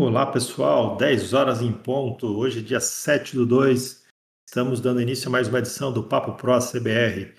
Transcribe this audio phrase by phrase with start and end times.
[0.00, 4.04] Olá pessoal, 10 horas em ponto, hoje dia 7 do 2,
[4.48, 7.34] estamos dando início a mais uma edição do Papo Pro CBR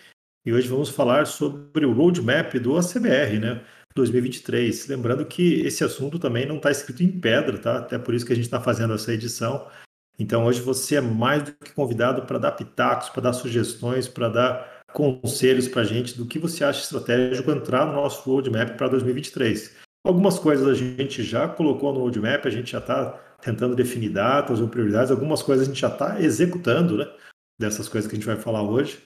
[0.45, 3.63] e hoje vamos falar sobre o roadmap do ACBR, né,
[3.95, 4.89] 2023.
[4.89, 7.77] Lembrando que esse assunto também não está escrito em pedra, tá?
[7.77, 9.65] Até por isso que a gente está fazendo essa edição.
[10.19, 14.27] Então hoje você é mais do que convidado para dar pitacos, para dar sugestões, para
[14.27, 18.89] dar conselhos para a gente do que você acha estratégico entrar no nosso roadmap para
[18.89, 19.87] 2023.
[20.05, 24.59] Algumas coisas a gente já colocou no roadmap, a gente já está tentando definir datas
[24.59, 27.07] ou prioridades, algumas coisas a gente já está executando, né?
[27.59, 28.99] Dessas coisas que a gente vai falar hoje.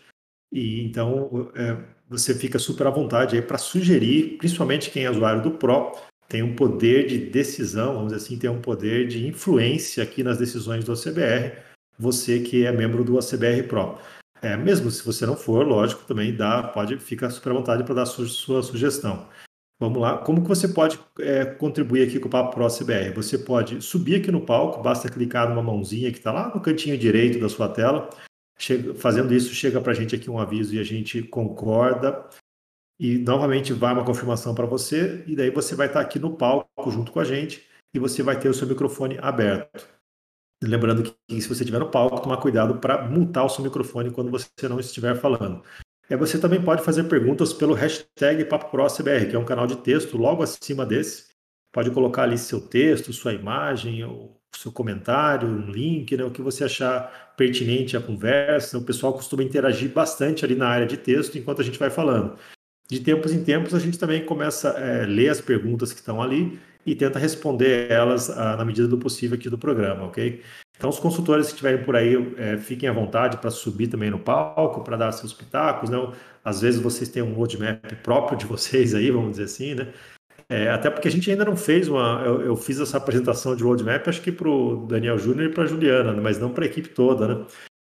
[0.51, 5.41] E então é, você fica super à vontade aí para sugerir, principalmente quem é usuário
[5.41, 5.91] do Pro,
[6.29, 10.37] tem um poder de decisão, vamos dizer assim, tem um poder de influência aqui nas
[10.37, 11.57] decisões do ACBR,
[11.97, 13.97] você que é membro do ACBR Pro.
[14.41, 17.95] É, mesmo se você não for, lógico, também dá, pode ficar super à vontade para
[17.95, 19.27] dar sua, sua sugestão.
[19.79, 20.19] Vamos lá.
[20.19, 23.13] Como que você pode é, contribuir aqui com o Papo Pro CBR?
[23.15, 26.97] Você pode subir aqui no palco, basta clicar numa mãozinha que está lá no cantinho
[26.97, 28.09] direito da sua tela.
[28.57, 32.29] Chega, fazendo isso, chega para a gente aqui um aviso e a gente concorda.
[32.99, 36.37] E novamente vai uma confirmação para você, e daí você vai estar tá aqui no
[36.37, 39.87] palco junto com a gente e você vai ter o seu microfone aberto.
[40.63, 44.31] Lembrando que se você estiver no palco, tomar cuidado para mutar o seu microfone quando
[44.31, 45.61] você não estiver falando.
[46.09, 50.17] É, você também pode fazer perguntas pelo hashtag PapoProCBR, que é um canal de texto
[50.17, 51.33] logo acima desse.
[51.71, 56.41] Pode colocar ali seu texto, sua imagem, o seu comentário, um link, né, o que
[56.41, 58.77] você achar pertinente à conversa.
[58.77, 62.37] O pessoal costuma interagir bastante ali na área de texto enquanto a gente vai falando.
[62.89, 66.21] De tempos em tempos, a gente também começa a é, ler as perguntas que estão
[66.21, 70.41] ali e tenta responder elas ah, na medida do possível aqui do programa, ok?
[70.75, 74.19] Então, os consultores que estiverem por aí, é, fiquem à vontade para subir também no
[74.19, 75.89] palco, para dar seus pitacos.
[75.89, 75.97] Né?
[76.43, 79.93] Às vezes vocês têm um roadmap próprio de vocês aí, vamos dizer assim, né?
[80.49, 82.21] É, até porque a gente ainda não fez uma.
[82.25, 85.63] Eu, eu fiz essa apresentação de roadmap, acho que para o Daniel Júnior e para
[85.63, 86.21] a Juliana, né?
[86.21, 87.45] mas não para a equipe toda, né?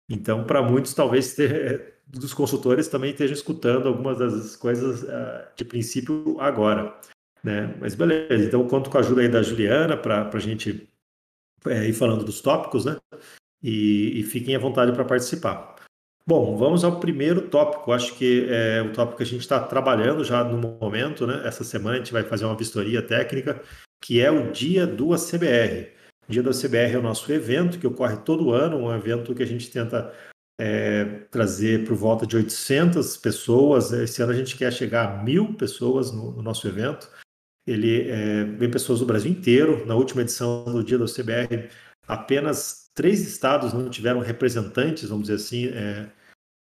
[0.10, 5.66] Então, para muitos, talvez ter, dos consultores também estejam escutando algumas das coisas uh, de
[5.66, 6.96] princípio agora.
[7.44, 7.76] Né?
[7.80, 10.90] Mas beleza, então conto com a ajuda aí da Juliana para a gente
[11.66, 12.98] é, ir falando dos tópicos, né?
[13.62, 15.76] E, e fiquem à vontade para participar.
[16.26, 17.94] Bom, vamos ao primeiro tópico.
[17.94, 21.42] Acho que é o tópico que a gente está trabalhando já no momento, né?
[21.46, 23.62] Essa semana a gente vai fazer uma vistoria técnica,
[24.02, 25.94] que é o Dia do ACBR.
[26.28, 29.42] O Dia do ACBR é o nosso evento que ocorre todo ano, um evento que
[29.42, 30.14] a gente tenta
[30.60, 33.94] é, trazer por volta de 800 pessoas.
[33.94, 37.10] Esse ano a gente quer chegar a mil pessoas no, no nosso evento.
[37.68, 39.86] Ele é, vem pessoas do Brasil inteiro.
[39.86, 41.70] Na última edição do Dia do CBR,
[42.08, 46.10] apenas três estados não tiveram representantes, vamos dizer assim, é,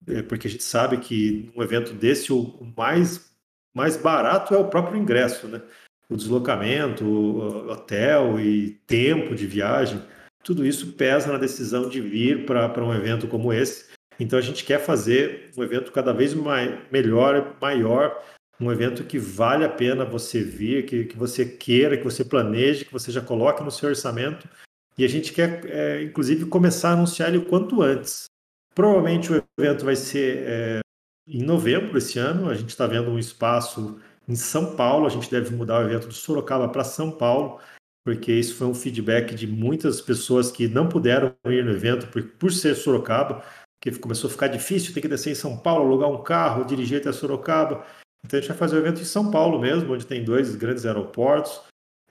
[0.06, 3.30] é, porque a gente sabe que um evento desse o mais,
[3.74, 5.60] mais barato é o próprio ingresso, né?
[6.08, 10.02] O deslocamento, o hotel e tempo de viagem,
[10.42, 13.92] tudo isso pesa na decisão de vir para um evento como esse.
[14.20, 18.22] Então a gente quer fazer um evento cada vez mais, melhor, maior,
[18.60, 22.84] um evento que vale a pena você vir, que, que você queira, que você planeje,
[22.84, 24.48] que você já coloque no seu orçamento.
[24.96, 28.26] E a gente quer, é, inclusive, começar a anunciar ele o quanto antes.
[28.74, 30.80] Provavelmente o evento vai ser é,
[31.26, 32.48] em novembro esse ano.
[32.48, 35.06] A gente está vendo um espaço em São Paulo.
[35.06, 37.58] A gente deve mudar o evento de Sorocaba para São Paulo,
[38.04, 42.22] porque isso foi um feedback de muitas pessoas que não puderam ir no evento por,
[42.22, 43.42] por ser Sorocaba,
[43.80, 47.00] que começou a ficar difícil, ter que descer em São Paulo, alugar um carro, dirigir
[47.00, 47.84] até Sorocaba.
[48.24, 50.86] Então a gente vai fazer o evento em São Paulo mesmo, onde tem dois grandes
[50.86, 51.60] aeroportos.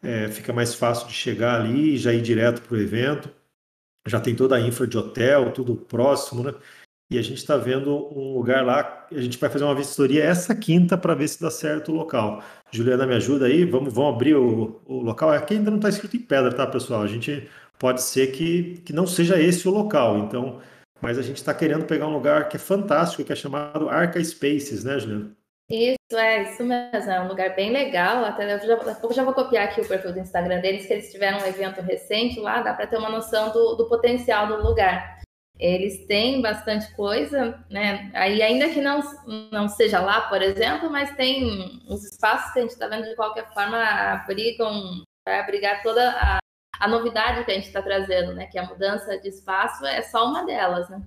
[0.01, 3.29] É, fica mais fácil de chegar ali e já ir direto para o evento.
[4.07, 6.53] Já tem toda a infra de hotel, tudo próximo, né?
[7.09, 10.56] E a gente está vendo um lugar lá, a gente vai fazer uma vistoria essa
[10.56, 12.44] quinta para ver se dá certo o local.
[12.72, 15.30] Juliana, me ajuda aí, vamos, vamos abrir o, o local.
[15.30, 17.01] Aqui ainda não está escrito em pedra, tá, pessoal?
[17.01, 17.47] A gente
[17.78, 20.59] pode ser que, que não seja esse o local, então,
[21.01, 24.24] mas a gente está querendo pegar um lugar que é fantástico, que é chamado Arca
[24.24, 25.42] Spaces, né, Juliana?
[25.69, 27.12] Isso, é, isso mesmo.
[27.12, 28.24] É um lugar bem legal.
[28.25, 30.85] Até eu já, daqui a pouco já vou copiar aqui o perfil do Instagram deles,
[30.85, 34.48] que eles tiveram um evento recente lá, dá para ter uma noção do, do potencial
[34.48, 35.21] do lugar.
[35.60, 38.12] Eles têm bastante coisa, né?
[38.13, 39.01] Aí, ainda que não,
[39.51, 43.16] não seja lá, por exemplo, mas tem os espaços que a gente está vendo de
[43.16, 46.39] qualquer forma abrigam, vai abrigar toda a,
[46.80, 48.48] a novidade que a gente está trazendo, né?
[48.48, 51.01] Que a mudança de espaço é só uma delas, né?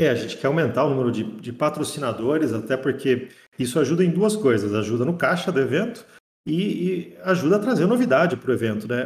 [0.00, 3.28] É, a gente quer aumentar o número de, de patrocinadores, até porque
[3.60, 6.04] isso ajuda em duas coisas: ajuda no caixa do evento
[6.46, 8.88] e, e ajuda a trazer novidade para o evento.
[8.88, 9.04] Né?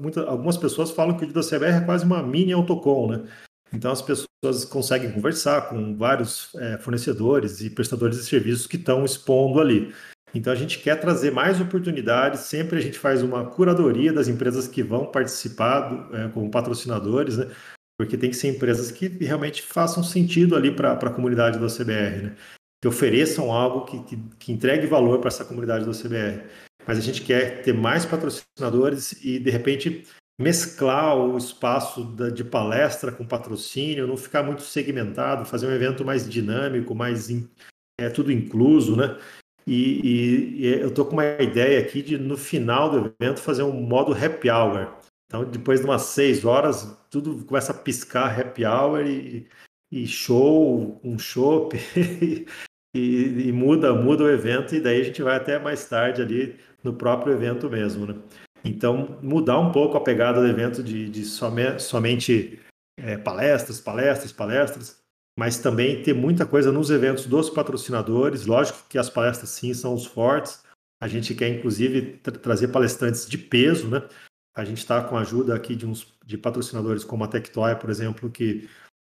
[0.00, 3.24] Muita, algumas pessoas falam que o da CBR é quase uma mini autocom, né?
[3.72, 9.04] Então as pessoas conseguem conversar com vários é, fornecedores e prestadores de serviços que estão
[9.04, 9.94] expondo ali.
[10.34, 14.66] Então a gente quer trazer mais oportunidades, sempre a gente faz uma curadoria das empresas
[14.66, 17.48] que vão participar do, é, como patrocinadores, né?
[17.98, 22.22] Porque tem que ser empresas que realmente façam sentido ali para a comunidade do CBR,
[22.22, 22.36] né?
[22.80, 26.44] Que ofereçam algo que, que, que entregue valor para essa comunidade do CBR.
[26.86, 30.06] Mas a gente quer ter mais patrocinadores e, de repente,
[30.40, 36.02] mesclar o espaço da, de palestra com patrocínio, não ficar muito segmentado, fazer um evento
[36.02, 37.46] mais dinâmico, mais in,
[38.00, 39.18] é tudo incluso, né?
[39.66, 43.62] E, e, e eu estou com uma ideia aqui de no final do evento fazer
[43.62, 44.94] um modo happy hour.
[45.26, 49.46] Então, depois de umas seis horas, tudo começa a piscar happy hour e,
[49.92, 51.76] e show, um chopp,
[52.94, 56.56] e, e, muda, muda o evento, e daí a gente vai até mais tarde ali
[56.82, 58.16] no próprio evento mesmo, né?
[58.64, 62.60] Então, mudar um pouco a pegada do evento de, de somente,
[62.98, 65.00] é, palestras, palestras, palestras,
[65.38, 68.44] mas também ter muita coisa nos eventos dos patrocinadores.
[68.44, 70.62] Lógico que as palestras, sim, são os fortes.
[71.00, 74.02] A gente quer, inclusive, tra trazer palestrantes de peso, né?
[74.54, 77.88] A gente está com a ajuda aqui de uns de patrocinadores como a Tectoy, por
[77.88, 78.68] exemplo, que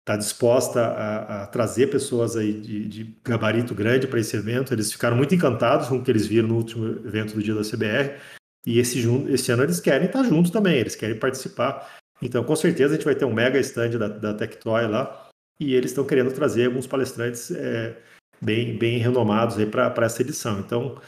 [0.08, 4.72] está disposta a, a, trazer pessoas aí de, de gabarito grande para esse evento.
[4.72, 7.60] Eles ficaram muito encantados com o que eles viram no último evento do dia da
[7.60, 8.18] CBR.
[8.66, 11.98] E esse, esse ano eles querem estar juntos também, eles querem participar.
[12.22, 15.28] Então, com certeza, a gente vai ter um mega stand da, da Tectoy lá.
[15.60, 17.96] E eles estão querendo trazer alguns palestrantes é,
[18.40, 20.60] bem, bem renomados para essa edição.
[20.60, 20.98] Então,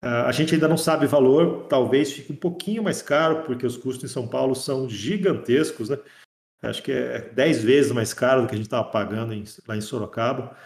[0.00, 4.08] a gente ainda não sabe valor, talvez fique um pouquinho mais caro, porque os custos
[4.08, 5.98] em São Paulo são gigantescos, né?
[6.62, 9.76] Acho que é 10 vezes mais caro do que a gente estava pagando em, lá
[9.76, 10.56] em Sorocaba.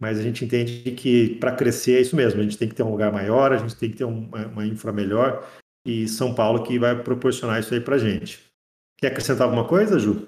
[0.00, 2.82] Mas a gente entende que para crescer é isso mesmo, a gente tem que ter
[2.82, 5.46] um lugar maior, a gente tem que ter uma, uma infra melhor,
[5.86, 8.50] e São Paulo que vai proporcionar isso aí para a gente.
[8.98, 10.26] Quer acrescentar alguma coisa, Ju?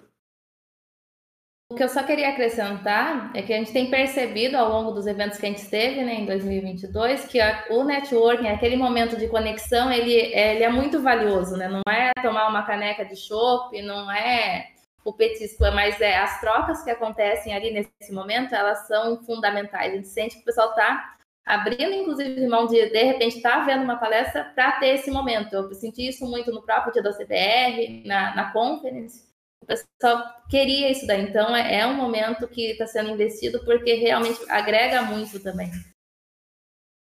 [1.71, 5.07] O que eu só queria acrescentar é que a gente tem percebido ao longo dos
[5.07, 9.27] eventos que a gente teve né, em 2022 que a, o networking, aquele momento de
[9.27, 11.69] conexão, ele, ele é muito valioso, né?
[11.69, 14.72] Não é tomar uma caneca de chopp, não é
[15.05, 19.93] o petisco, mas é as trocas que acontecem ali nesse momento, elas são fundamentais.
[19.93, 23.65] A gente sente que o pessoal está abrindo, inclusive, mão de, de repente, estar tá
[23.65, 25.53] vendo uma palestra para ter esse momento.
[25.55, 29.33] Eu senti isso muito no próprio dia da CBR, na, na conference,
[29.63, 31.23] o pessoal queria isso daí.
[31.23, 35.71] Então, é, é um momento que está sendo investido porque realmente agrega muito também.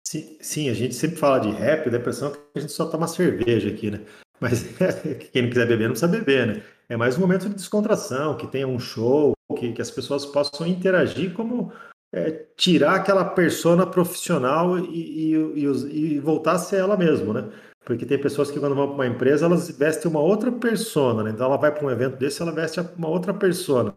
[0.07, 3.09] Sim, sim, a gente sempre fala de rap, da impressão que a gente só toma
[3.09, 4.05] cerveja aqui, né?
[4.39, 4.63] Mas
[5.33, 6.63] quem não quiser beber, não precisa beber, né?
[6.89, 10.67] É mais um momento de descontração, que tenha um show, que, que as pessoas possam
[10.67, 11.73] interagir como
[12.13, 17.51] é, tirar aquela persona profissional e, e, e, e voltar a ser ela mesma, né?
[17.85, 21.31] Porque tem pessoas que quando vão para uma empresa, elas vestem uma outra persona, né?
[21.31, 23.95] Então ela vai para um evento desse, ela veste uma outra persona.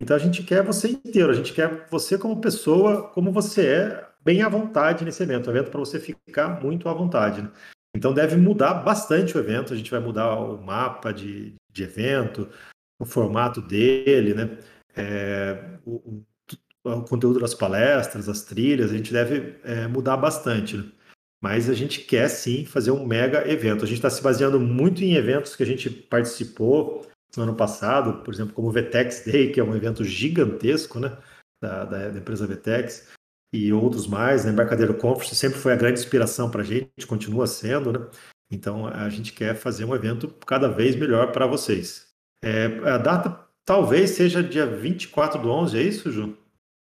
[0.00, 4.08] Então a gente quer você inteiro, a gente quer você como pessoa, como você é,
[4.24, 5.48] bem à vontade nesse evento.
[5.48, 7.42] Um evento para você ficar muito à vontade.
[7.42, 7.50] Né?
[7.94, 12.48] Então deve mudar bastante o evento, a gente vai mudar o mapa de, de evento,
[12.98, 14.58] o formato dele, né?
[14.96, 16.22] É, o,
[16.84, 20.76] o, conteúdo das palestras, as trilhas, a gente deve é, mudar bastante.
[20.76, 20.90] Né?
[21.42, 23.84] mas a gente quer sim fazer um mega evento.
[23.84, 27.06] A gente está se baseando muito em eventos que a gente participou
[27.36, 31.16] no ano passado, por exemplo, como o Vetex Day, que é um evento gigantesco, né,
[31.62, 33.08] da, da, da empresa Vetex,
[33.54, 37.46] e outros mais, né, Embarcadeiro Conference sempre foi a grande inspiração para a gente, continua
[37.46, 38.06] sendo, né,
[38.50, 42.08] então a gente quer fazer um evento cada vez melhor para vocês.
[42.42, 46.36] É, a data talvez seja dia 24 do 11, é isso, Ju?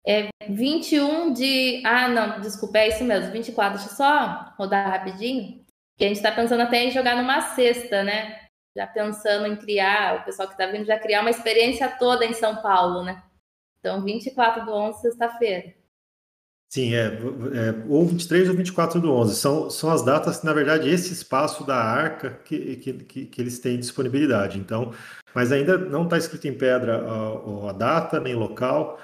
[0.06, 1.82] É 21 de.
[1.84, 3.78] Ah, não, desculpa, é isso mesmo, 24.
[3.78, 5.64] Deixa eu só rodar rapidinho.
[5.98, 8.46] Que a gente está pensando até em jogar numa sexta, né?
[8.74, 12.32] Já pensando em criar, o pessoal que está vindo já criar uma experiência toda em
[12.32, 13.22] São Paulo, né?
[13.80, 15.74] Então, 24 do 11, sexta-feira.
[16.70, 19.36] Sim, é, é, ou 23 ou 24 do 11.
[19.36, 23.58] São, são as datas que, na verdade, esse espaço da arca que, que, que, eles
[23.58, 24.58] têm disponibilidade.
[24.58, 24.92] Então,
[25.34, 29.00] mas ainda não está escrito em pedra a, a, data nem local.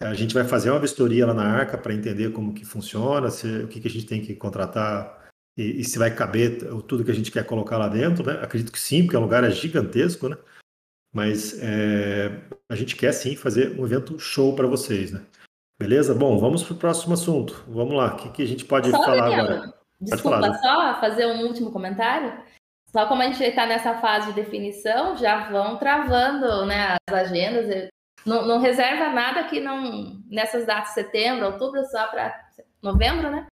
[0.00, 3.64] A gente vai fazer uma vistoria lá na Arca para entender como que funciona, se,
[3.64, 7.10] o que, que a gente tem que contratar e, e, se vai caber tudo que
[7.10, 8.38] a gente quer colocar lá dentro, né?
[8.40, 10.38] Acredito que sim, porque o lugar é gigantesco, né?
[11.12, 12.30] Mas é,
[12.68, 15.20] a gente quer sim fazer um evento show para vocês, né?
[15.78, 16.14] Beleza?
[16.14, 17.64] Bom, vamos para o próximo assunto.
[17.68, 19.72] Vamos lá, o que, que a gente pode só, falar agora?
[20.00, 22.36] Desculpa, falar, só fazer um último comentário.
[22.90, 27.88] Só como a gente está nessa fase de definição, já vão travando né, as agendas.
[28.26, 32.34] Não, não, reserva nada que não nessas datas, setembro, outubro, só para
[32.82, 33.46] novembro, né?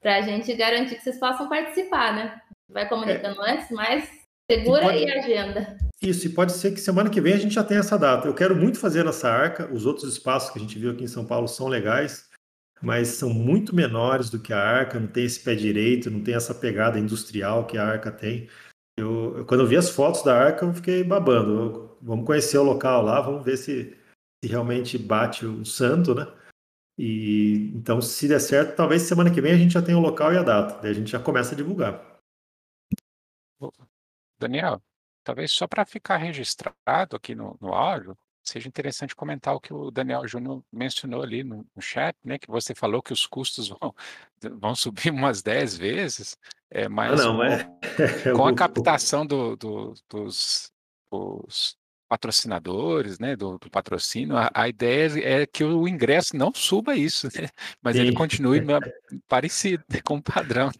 [0.00, 2.40] Para a gente garantir que vocês possam participar, né?
[2.68, 3.52] Vai comunicando é.
[3.52, 4.08] antes, mas
[4.50, 4.98] segura pode...
[4.98, 5.78] aí a agenda.
[6.00, 8.28] Isso, e pode ser que semana que vem a gente já tenha essa data.
[8.28, 11.08] Eu quero muito fazer nessa arca, os outros espaços que a gente viu aqui em
[11.08, 12.28] São Paulo são legais.
[12.80, 16.34] mas são muito menores do que a Arca, não tem esse pé direito, não tem
[16.34, 18.48] essa pegada industrial que a Arca tem.
[18.96, 21.52] Eu, quando eu vi as fotos da Arca, eu fiquei babando.
[21.52, 23.96] Eu, vamos conhecer o local lá, vamos ver se,
[24.44, 26.26] se realmente bate o santo, né?
[26.96, 30.32] E então, se der certo, talvez semana que vem a gente já tenha o local
[30.32, 30.80] e a data.
[30.80, 32.07] Daí a gente já começa a divulgar.
[34.38, 34.82] Daniel,
[35.24, 39.90] talvez só para ficar registrado aqui no, no áudio, seja interessante comentar o que o
[39.90, 42.38] Daniel Júnior mencionou ali no, no, chat, né?
[42.38, 43.94] Que você falou que os custos vão,
[44.58, 46.36] vão subir umas 10 vezes,
[46.70, 48.32] é, mas ah, não, com, é...
[48.34, 50.72] com a captação do, do, dos,
[51.10, 51.76] dos,
[52.08, 53.36] patrocinadores, né?
[53.36, 57.48] Do, do patrocínio, a, a, ideia é que o ingresso não suba isso, né?
[57.82, 58.02] Mas Sim.
[58.02, 58.60] ele continue
[59.28, 60.70] parecido com o padrão.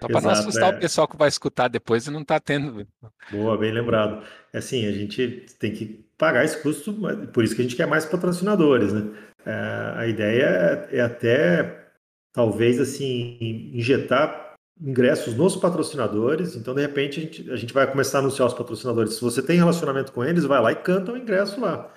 [0.00, 0.76] Só para não assustar é.
[0.76, 2.86] o pessoal que vai escutar depois e não está tendo.
[3.30, 4.24] Boa, bem lembrado.
[4.52, 6.94] É assim, a gente tem que pagar esse custo,
[7.32, 9.10] por isso que a gente quer mais patrocinadores, né?
[9.46, 11.88] É, a ideia é, é até,
[12.32, 14.43] talvez, assim, injetar
[14.80, 18.54] ingressos nos patrocinadores, então de repente a gente, a gente vai começar a anunciar os
[18.54, 19.14] patrocinadores.
[19.14, 21.92] Se você tem relacionamento com eles, vai lá e canta o ingresso lá.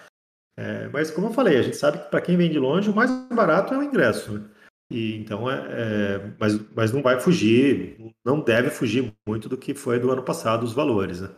[0.58, 2.96] É, mas como eu falei, a gente sabe que para quem vem de longe, o
[2.96, 4.34] mais barato é o ingresso.
[4.34, 4.50] Né?
[4.90, 9.76] E, então, é, é, mas, mas não vai fugir, não deve fugir muito do que
[9.76, 11.22] foi do ano passado os valores.
[11.22, 11.30] Né?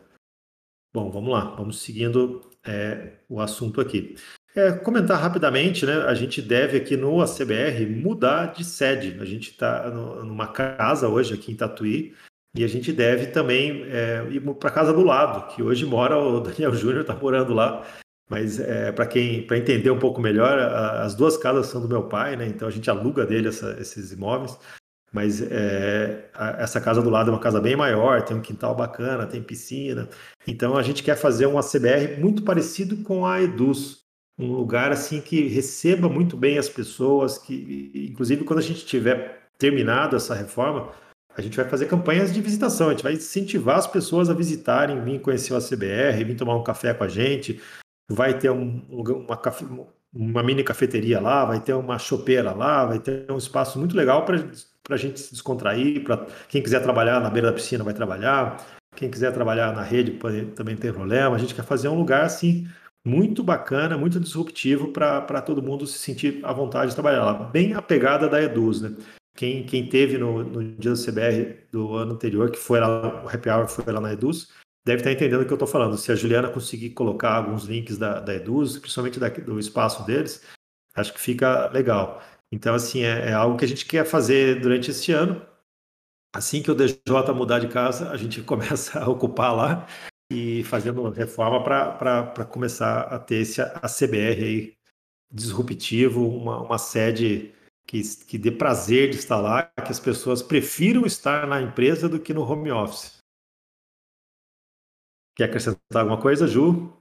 [0.93, 4.15] Bom, vamos lá, vamos seguindo é, o assunto aqui.
[4.55, 5.93] É, comentar rapidamente, né?
[6.07, 9.17] A gente deve aqui no ACBR mudar de sede.
[9.21, 12.15] A gente está numa casa hoje aqui em Tatuí
[12.55, 16.17] e a gente deve também é, ir para a casa do lado, que hoje mora
[16.17, 17.85] o Daniel Júnior, está morando lá.
[18.27, 21.87] Mas é, para quem para entender um pouco melhor, a, as duas casas são do
[21.87, 22.47] meu pai, né?
[22.47, 24.57] Então a gente aluga dele essa, esses imóveis.
[25.11, 28.75] Mas é, a, essa casa do lado é uma casa bem maior, tem um quintal
[28.75, 30.07] bacana, tem piscina.
[30.47, 33.98] Então a gente quer fazer um ACBR muito parecido com a Eduz,
[34.39, 39.49] um lugar assim que receba muito bem as pessoas, que inclusive quando a gente tiver
[39.57, 40.89] terminado essa reforma,
[41.35, 45.03] a gente vai fazer campanhas de visitação, a gente vai incentivar as pessoas a visitarem,
[45.03, 47.61] vir conhecer o ACBR, vir tomar um café com a gente,
[48.09, 49.39] vai ter um, uma,
[50.13, 54.23] uma, mini cafeteria lá, vai ter uma chopeira lá, vai ter um espaço muito legal
[54.23, 54.37] para
[54.89, 58.65] a gente se descontrair, para quem quiser trabalhar na beira da piscina vai trabalhar,
[58.95, 61.35] quem quiser trabalhar na rede pode, também tem problema.
[61.35, 62.67] A gente quer fazer um lugar assim
[63.05, 67.33] muito bacana, muito disruptivo para todo mundo se sentir à vontade de trabalhar lá.
[67.33, 68.95] Bem a pegada da Eduz, né?
[69.35, 73.29] Quem, quem teve no, no dia do CBR do ano anterior, que foi lá, o
[73.29, 74.49] Happy Hour foi lá na Eduz,
[74.85, 75.97] deve estar entendendo o que eu estou falando.
[75.97, 80.43] Se a Juliana conseguir colocar alguns links da, da Eduz, principalmente do espaço deles,
[80.95, 82.21] acho que fica legal.
[82.51, 85.41] Então, assim, é, é, algo que a gente quer fazer durante esse ano.
[86.35, 86.99] Assim que o DJ
[87.33, 89.87] mudar de casa, a gente começa a ocupar lá
[90.31, 94.77] e fazendo reforma para começar a ter esse ACBR aí
[95.31, 97.53] disruptivo, uma, uma sede
[97.87, 102.19] que, que dê prazer de estar lá, que as pessoas prefiram estar na empresa do
[102.19, 103.17] que no home office.
[105.35, 106.93] Quer acrescentar alguma coisa, Ju?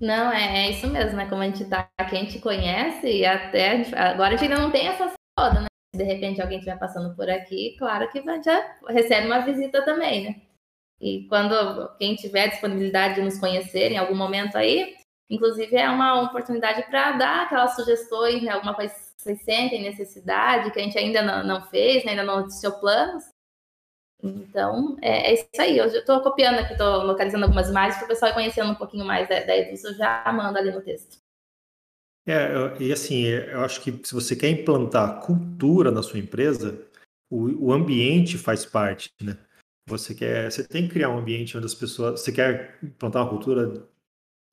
[0.00, 1.28] Não, é, é, isso mesmo, né?
[1.28, 4.86] Como a gente tá aqui, a gente conhece e até agora a gente não tem
[4.86, 5.66] essa foda, né?
[5.94, 10.24] Se de repente alguém estiver passando por aqui, claro que já recebe uma visita também,
[10.24, 10.47] né?
[11.00, 14.94] E quando quem tiver disponibilidade de nos conhecer em algum momento aí,
[15.30, 18.50] inclusive é uma oportunidade para dar aquelas sugestões, né?
[18.50, 22.12] Alguma coisa que vocês sentem necessidade, que a gente ainda não, não fez, né?
[22.12, 23.24] ainda não noticiou planos,
[24.22, 25.78] então, é, é isso aí.
[25.78, 29.04] Eu estou copiando aqui, estou localizando algumas imagens para o pessoal ir conhecendo um pouquinho
[29.04, 31.18] mais da, da eu já mando ali no texto.
[32.26, 36.86] É, e assim, eu acho que se você quer implantar cultura na sua empresa,
[37.30, 39.38] o, o ambiente faz parte, né?
[39.88, 43.30] Você quer, você tem que criar um ambiente onde as pessoas, você quer implantar uma
[43.30, 43.88] cultura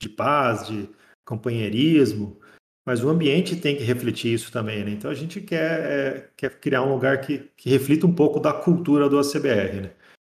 [0.02, 0.90] de paz, de
[1.26, 2.40] companheirismo,
[2.86, 4.92] mas o ambiente tem que refletir isso também, né?
[4.92, 8.54] Então a gente quer, é, quer criar um lugar que, que reflita um pouco da
[8.54, 9.92] cultura do ACBR, né?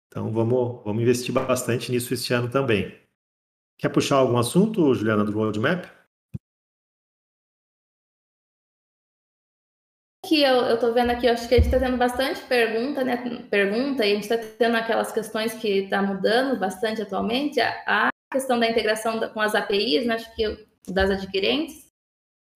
[0.09, 2.94] Então vamos, vamos investir bastante nisso este ano também.
[3.78, 5.87] Quer puxar algum assunto, Juliana, do Roadmap?
[10.32, 13.18] Que eu, estou vendo aqui, eu acho que a gente está tendo bastante pergunta, né?
[13.50, 17.60] Pergunta, e a gente está tendo aquelas questões que está mudando bastante atualmente.
[17.60, 20.14] A, a questão da integração da, com as APIs, né?
[20.14, 21.86] Acho que das adquirentes,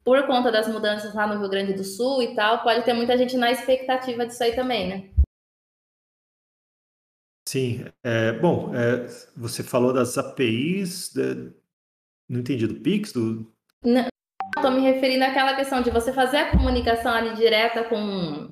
[0.02, 3.14] por conta das mudanças lá no Rio Grande do Sul e tal, pode ter muita
[3.18, 5.10] gente na expectativa disso aí também, né?
[7.46, 7.84] Sim.
[8.02, 9.06] É, bom, é,
[9.36, 11.52] você falou das APIs, de...
[12.26, 13.12] não entendi, do Pix?
[13.12, 13.52] Do...
[13.84, 14.08] Não,
[14.56, 18.50] estou me referindo àquela questão de você fazer a comunicação ali direta com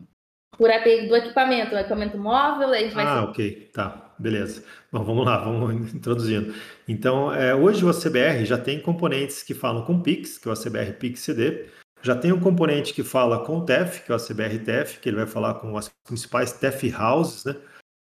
[0.56, 3.04] por API do equipamento, o equipamento móvel, a gente vai...
[3.04, 4.64] Ah, ok, tá, beleza.
[4.92, 6.54] Bom, vamos lá, vamos introduzindo.
[6.86, 10.54] Então, é, hoje o ACBR já tem componentes que falam com Pix, que é o
[10.54, 11.66] ACBR Pix CD.
[12.02, 15.08] Já tem um componente que fala com o TEF, que é o CBR TEF, que
[15.08, 17.56] ele vai falar com as principais TEF houses, né?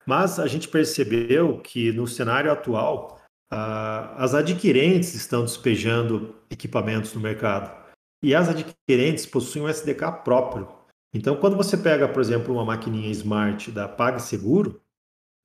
[0.04, 3.20] Mas a gente percebeu que no cenário atual,
[3.52, 7.81] uh, as adquirentes estão despejando equipamentos no mercado.
[8.22, 10.68] E as adquirentes possuem um SDK próprio.
[11.14, 14.80] Então, quando você pega, por exemplo, uma maquininha smart da PagSeguro,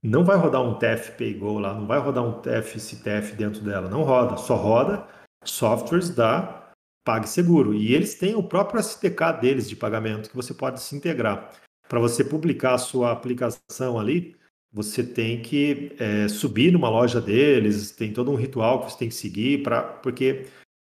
[0.03, 3.89] não vai rodar um TEF PayGo lá, não vai rodar um TEF CTF dentro dela,
[3.89, 5.07] não roda, só roda
[5.43, 6.71] softwares da
[7.05, 7.73] PagSeguro.
[7.73, 11.51] E eles têm o próprio SDK deles de pagamento que você pode se integrar.
[11.89, 14.35] Para você publicar a sua aplicação ali,
[14.71, 19.09] você tem que é, subir numa loja deles, tem todo um ritual que você tem
[19.09, 20.45] que seguir, pra, porque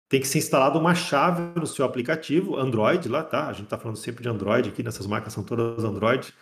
[0.09, 3.49] tem que ser instalada uma chave no seu aplicativo, Android lá, tá?
[3.49, 6.33] A gente está falando sempre de Android aqui, nessas marcas são todas Android.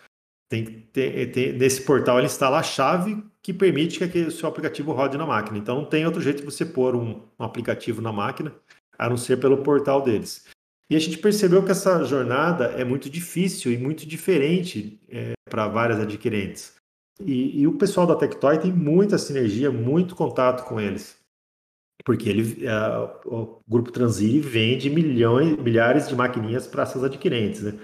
[0.49, 4.47] Tem que ter, ter, nesse portal ele instala a chave que permite que o seu
[4.47, 5.57] aplicativo rode na máquina.
[5.57, 8.53] Então não tem outro jeito de você pôr um, um aplicativo na máquina,
[8.97, 10.45] a não ser pelo portal deles.
[10.89, 15.67] E a gente percebeu que essa jornada é muito difícil e muito diferente é, para
[15.67, 16.75] várias adquirentes.
[17.19, 21.17] E, e, o pessoal da Tectoy tem muita sinergia, muito contato com eles.
[22.05, 22.67] Porque ele,
[23.25, 27.61] o grupo Transiri vende milhões, milhares de maquininhas para essas adquirentes.
[27.61, 27.79] Né?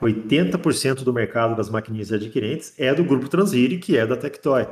[0.00, 4.66] 80% do mercado das maquininhas adquirentes é do grupo Transiri, que é da Tectoy.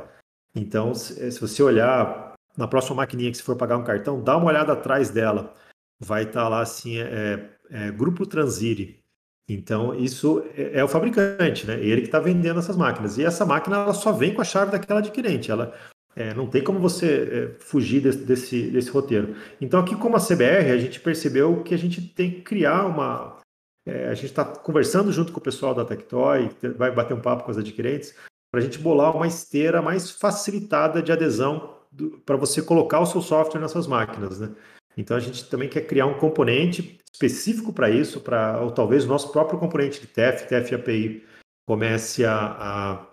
[0.55, 4.37] Então, se, se você olhar na próxima maquininha que se for pagar um cartão, dá
[4.37, 5.55] uma olhada atrás dela.
[5.99, 9.01] Vai estar tá lá assim, é, é, Grupo Transiri.
[9.47, 11.79] Então, isso é, é, o fabricante, né?
[11.79, 13.17] Ele que está vendendo essas máquinas.
[13.17, 15.51] E essa máquina ela só vem com a chave daquela adquirente.
[15.51, 15.73] Ela
[16.15, 19.35] é, não tem como você é, fugir desse, desse, desse, roteiro.
[19.59, 23.37] Então, aqui como a CBR, a gente percebeu que a gente tem que criar uma.
[23.85, 27.43] É, a gente está conversando junto com o pessoal da Tectoy, vai bater um papo
[27.43, 28.13] com as adquirentes,
[28.51, 31.77] para a gente bolar uma esteira mais facilitada de adesão
[32.25, 34.51] para você colocar o seu software nessas máquinas, né?
[34.97, 39.07] Então a gente também quer criar um componente específico para isso, para ou talvez o
[39.07, 41.23] nosso próprio componente de TF, TF API,
[41.65, 43.07] comece a, a,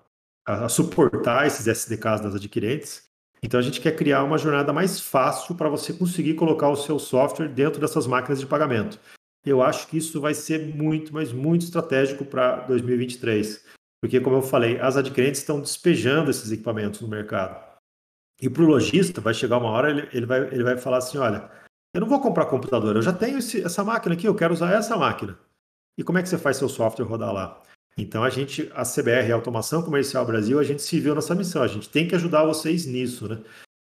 [0.49, 3.07] a suportar esses SDKs das adquirentes.
[3.43, 6.99] Então a gente quer criar uma jornada mais fácil para você conseguir colocar o seu
[6.99, 8.99] software dentro dessas máquinas de pagamento.
[9.45, 13.65] Eu acho que isso vai ser muito, mas muito estratégico para 2023,
[14.03, 17.63] porque como eu falei, as adquirentes estão despejando esses equipamentos no mercado.
[18.41, 21.19] E para o lojista vai chegar uma hora ele, ele, vai, ele vai falar assim,
[21.19, 21.51] olha,
[21.95, 24.73] eu não vou comprar computador, eu já tenho esse, essa máquina aqui, eu quero usar
[24.73, 25.39] essa máquina.
[25.97, 27.63] E como é que você faz seu software rodar lá?
[27.99, 31.63] Então a gente, a CBR, a Automação Comercial Brasil, a gente se viu nessa missão,
[31.63, 33.43] a gente tem que ajudar vocês nisso, né?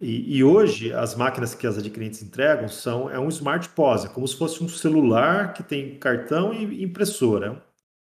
[0.01, 4.09] E, e hoje as máquinas que as adquirentes entregam são é um smart POS, é
[4.09, 7.65] como se fosse um celular que tem cartão e impressora.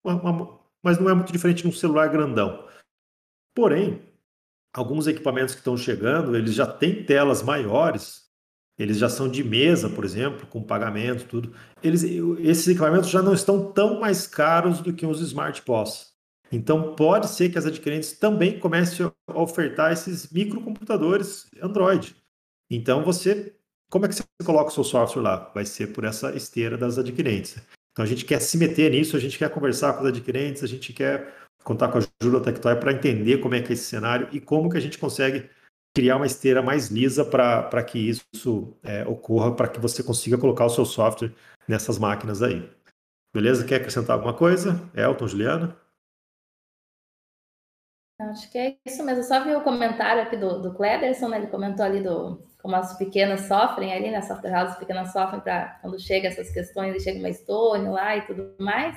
[0.03, 2.65] Uma, uma, mas não é muito diferente de um celular grandão.
[3.53, 4.01] Porém,
[4.73, 8.20] alguns equipamentos que estão chegando, eles já têm telas maiores
[8.81, 11.53] eles já são de mesa, por exemplo, com pagamento, tudo.
[11.83, 12.01] Eles,
[12.39, 16.11] esses equipamentos já não estão tão mais caros do que os Smart POS.
[16.51, 22.15] Então, pode ser que as adquirentes também comecem a ofertar esses microcomputadores Android.
[22.71, 23.55] Então, você,
[23.89, 25.51] como é que você coloca o seu software lá?
[25.53, 27.57] Vai ser por essa esteira das adquirentes.
[27.91, 30.67] Então, a gente quer se meter nisso, a gente quer conversar com os adquirentes, a
[30.67, 31.31] gente quer
[31.63, 34.71] contar com a Júlia Tectoy para entender como é que é esse cenário e como
[34.71, 35.47] que a gente consegue
[35.93, 40.65] criar uma esteira mais lisa para que isso é, ocorra, para que você consiga colocar
[40.65, 41.33] o seu software
[41.67, 42.69] nessas máquinas aí.
[43.33, 43.65] Beleza?
[43.65, 44.89] Quer acrescentar alguma coisa?
[44.93, 45.77] Elton, Juliana?
[48.19, 49.23] Acho que é isso mesmo.
[49.23, 51.37] Só vi o comentário aqui do, do Clederson, né?
[51.37, 54.21] Ele comentou ali do como as pequenas sofrem ali, né?
[54.21, 58.21] Software houses pequenas sofrem para quando chega essas questões e chega uma Stone lá e
[58.21, 58.95] tudo mais.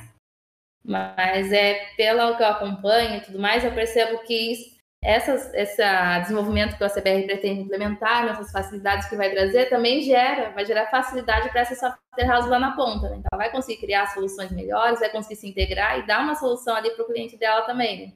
[0.85, 4.73] Mas é pelo que eu acompanho e tudo mais, eu percebo que
[5.04, 5.82] essas, esse
[6.22, 10.90] desenvolvimento que a CBR pretende implementar, essas facilidades que vai trazer, também gera, vai gerar
[10.90, 13.10] facilidade para essa software house lá na ponta.
[13.10, 13.16] Né?
[13.18, 16.74] Então, ela vai conseguir criar soluções melhores, vai conseguir se integrar e dar uma solução
[16.74, 18.06] ali para o cliente dela também.
[18.06, 18.12] Né?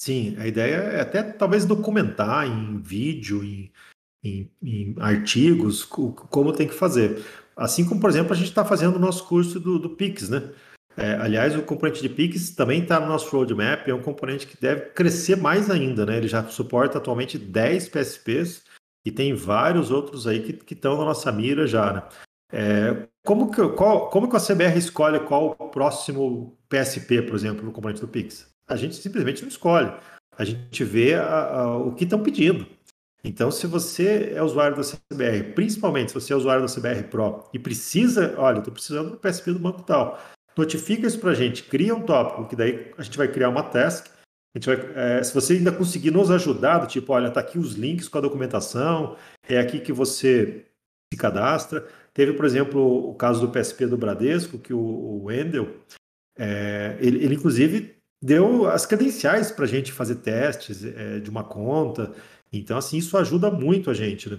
[0.00, 3.72] Sim, a ideia é até talvez documentar em vídeo, em,
[4.24, 7.24] em, em artigos, como tem que fazer.
[7.56, 10.50] Assim como, por exemplo, a gente está fazendo o nosso curso do, do Pix, né?
[10.96, 14.60] É, aliás, o componente de Pix também está no nosso roadmap, é um componente que
[14.60, 16.18] deve crescer mais ainda, né?
[16.18, 18.64] Ele já suporta atualmente 10 PSPs
[19.04, 22.02] e tem vários outros aí que estão na nossa mira já, né?
[22.52, 27.64] É, como, que, qual, como que a CBR escolhe qual o próximo PSP, por exemplo,
[27.64, 28.52] no componente do Pix?
[28.68, 29.90] A gente simplesmente não escolhe.
[30.36, 32.66] A gente vê a, a, o que estão pedindo.
[33.24, 37.44] Então, se você é usuário da CBR, principalmente se você é usuário da CBR Pro
[37.54, 40.20] e precisa, olha, estou precisando do PSP do banco tal,
[40.56, 43.62] notifica isso para a gente, cria um tópico, que daí a gente vai criar uma
[43.62, 44.06] task.
[44.54, 47.58] A gente vai, é, se você ainda conseguir nos ajudar, do tipo, olha, tá aqui
[47.58, 49.16] os links com a documentação,
[49.48, 50.66] é aqui que você
[51.12, 51.86] se cadastra.
[52.12, 55.68] Teve, por exemplo, o caso do PSP do Bradesco, que o, o Wendel,
[56.38, 61.42] é, ele, ele, inclusive deu as credenciais para a gente fazer testes é, de uma
[61.42, 62.12] conta.
[62.52, 64.38] Então, assim, isso ajuda muito a gente, né?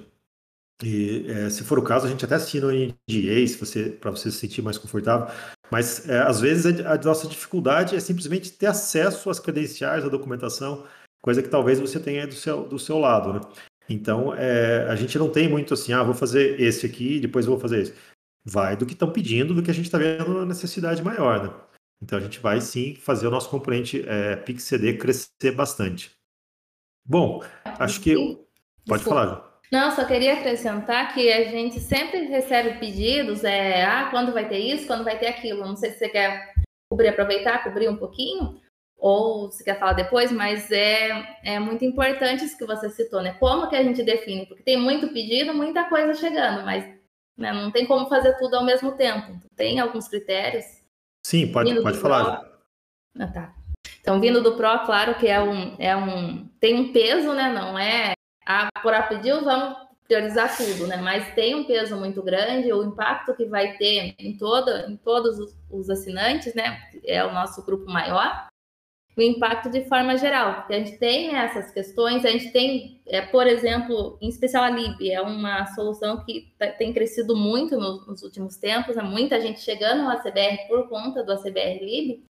[0.82, 4.12] E é, se for o caso, a gente até assina em NDA, se você, para
[4.12, 5.28] você se sentir mais confortável.
[5.72, 10.86] Mas é, às vezes a, nossa dificuldade é simplesmente ter acesso às credenciais, à documentação,
[11.22, 13.42] coisa que talvez você tenha do seu, do seu lado, né?
[13.90, 17.60] Então, é, a gente não tem muito assim, ah, vou fazer esse aqui, depois vou
[17.60, 17.94] fazer esse.
[18.46, 21.54] Vai do que estão pedindo, do que a gente está vendo na necessidade maior, né?
[22.02, 26.12] Então, a gente vai sim fazer o nosso componente é, PixCD crescer bastante.
[27.06, 27.44] Bom,
[27.80, 28.16] acho que.
[28.86, 29.53] Pode falar.
[29.74, 34.60] Não, só queria acrescentar que a gente sempre recebe pedidos, é, ah, quando vai ter
[34.60, 35.66] isso, quando vai ter aquilo.
[35.66, 36.54] Não sei se você quer
[36.88, 38.62] cobrir, aproveitar, cobrir um pouquinho,
[38.96, 43.36] ou se quer falar depois, mas é, é muito importante isso que você citou, né?
[43.40, 44.46] Como que a gente define?
[44.46, 46.86] Porque tem muito pedido, muita coisa chegando, mas
[47.36, 49.40] né, não tem como fazer tudo ao mesmo tempo.
[49.56, 50.66] Tem alguns critérios.
[51.26, 52.48] Sim, pode, pode falar.
[53.18, 53.56] Ah, tá.
[54.02, 56.48] Então, vindo do Pro, claro que é um, é um.
[56.60, 57.52] Tem um peso, né?
[57.52, 58.12] Não é.
[58.45, 60.97] Ah, por a pediu, vamos priorizar tudo, né?
[60.97, 65.56] Mas tem um peso muito grande, o impacto que vai ter em, toda, em todos
[65.71, 66.82] os, assinantes, né?
[67.06, 68.47] É o nosso grupo maior
[69.15, 73.21] o impacto de forma geral, porque a gente tem essas questões, a gente tem, é,
[73.21, 78.08] por exemplo, em especial a Lib, é uma solução que tá, tem crescido muito nos,
[78.08, 82.23] nos últimos tempos, há muita gente chegando ao ACBR por conta do ACBR Lib,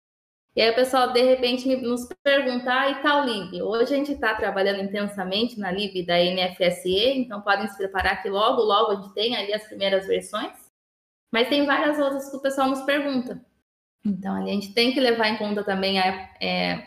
[0.57, 3.63] e aí o pessoal, de repente, nos pergunta, ah, e tal Lib?
[3.63, 8.29] Hoje a gente está trabalhando intensamente na Lib da NFSE, então podem se preparar que
[8.29, 10.53] logo, logo a gente tem ali as primeiras versões,
[11.31, 13.41] mas tem várias outras que o pessoal nos pergunta.
[14.05, 16.87] Então, a gente tem que levar em conta também a, é,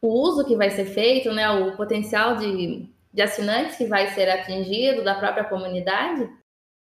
[0.00, 4.28] o uso que vai ser feito, né, o potencial de, de assinantes que vai ser
[4.28, 6.28] atingido, da própria comunidade,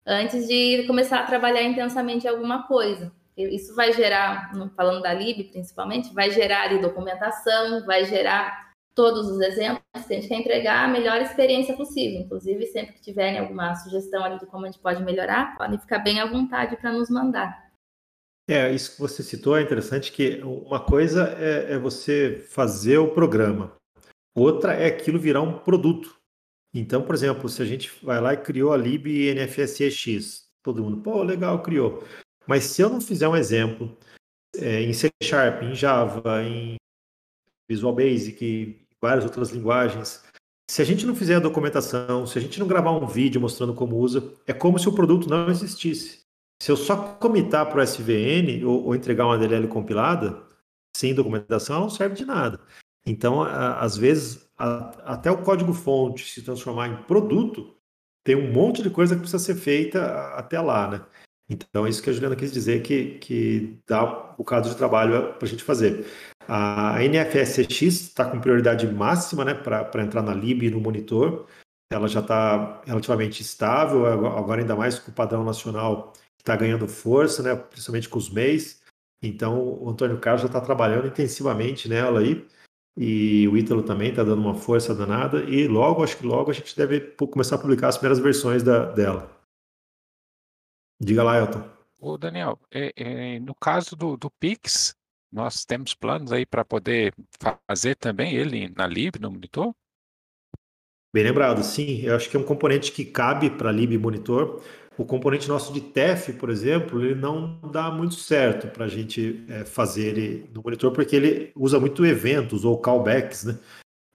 [0.06, 3.12] antes de começar a trabalhar intensamente alguma coisa.
[3.38, 9.40] Isso vai gerar, falando da LIB principalmente, vai gerar ali, documentação, vai gerar todos os
[9.40, 12.22] exemplos que a gente quer entregar a melhor experiência possível.
[12.22, 16.00] Inclusive, sempre que tiverem alguma sugestão ali de como a gente pode melhorar, podem ficar
[16.00, 17.72] bem à vontade para nos mandar.
[18.50, 23.14] É, isso que você citou é interessante que uma coisa é, é você fazer o
[23.14, 23.74] programa,
[24.36, 26.20] outra é aquilo virar um produto.
[26.74, 31.02] Então, por exemplo, se a gente vai lá e criou a lib NFSX, todo mundo,
[31.02, 32.04] pô, legal, criou.
[32.48, 33.98] Mas se eu não fizer um exemplo
[34.56, 36.76] é, em C Sharp, em Java, em
[37.70, 40.24] Visual Basic e várias outras linguagens,
[40.70, 43.74] se a gente não fizer a documentação, se a gente não gravar um vídeo mostrando
[43.74, 46.22] como usa, é como se o produto não existisse.
[46.62, 50.42] Se eu só comitar para o SVN ou, ou, entregar uma DLL compilada,
[50.96, 52.60] sem documentação, não serve de nada.
[53.06, 57.76] Então, a, às vezes, a, até o código-fonte se transformar em produto,
[58.24, 61.06] tem um monte de coisa que precisa ser feita até lá, né?
[61.52, 65.34] Então, é isso que a Juliana quis dizer, que, que dá um bocado de trabalho
[65.34, 66.06] para a gente fazer.
[66.48, 71.46] A NFSX está com prioridade máxima né, para entrar na lib e no monitor.
[71.92, 77.44] Ela já está relativamente estável, agora ainda mais com o padrão nacional está ganhando força,
[77.44, 78.82] né, principalmente com os MEIs.
[79.22, 82.48] Então, o Antônio Carlos já está trabalhando intensivamente nela aí.
[82.98, 85.44] E o Ítalo também está dando uma força danada.
[85.44, 88.86] E logo, acho que logo a gente deve começar a publicar as primeiras versões da,
[88.86, 89.41] dela.
[91.04, 91.68] Diga lá, Elton.
[92.00, 94.96] Ô, Daniel, é, é, no caso do, do Pix,
[95.32, 97.12] nós temos planos aí para poder
[97.68, 99.74] fazer também ele na Lib, no monitor?
[101.14, 102.02] Bem lembrado, sim.
[102.02, 104.62] Eu acho que é um componente que cabe para Lib Monitor.
[104.98, 109.44] O componente nosso de TEF, por exemplo, ele não dá muito certo para a gente
[109.50, 113.60] é, fazer ele no monitor, porque ele usa muito eventos ou callbacks, né?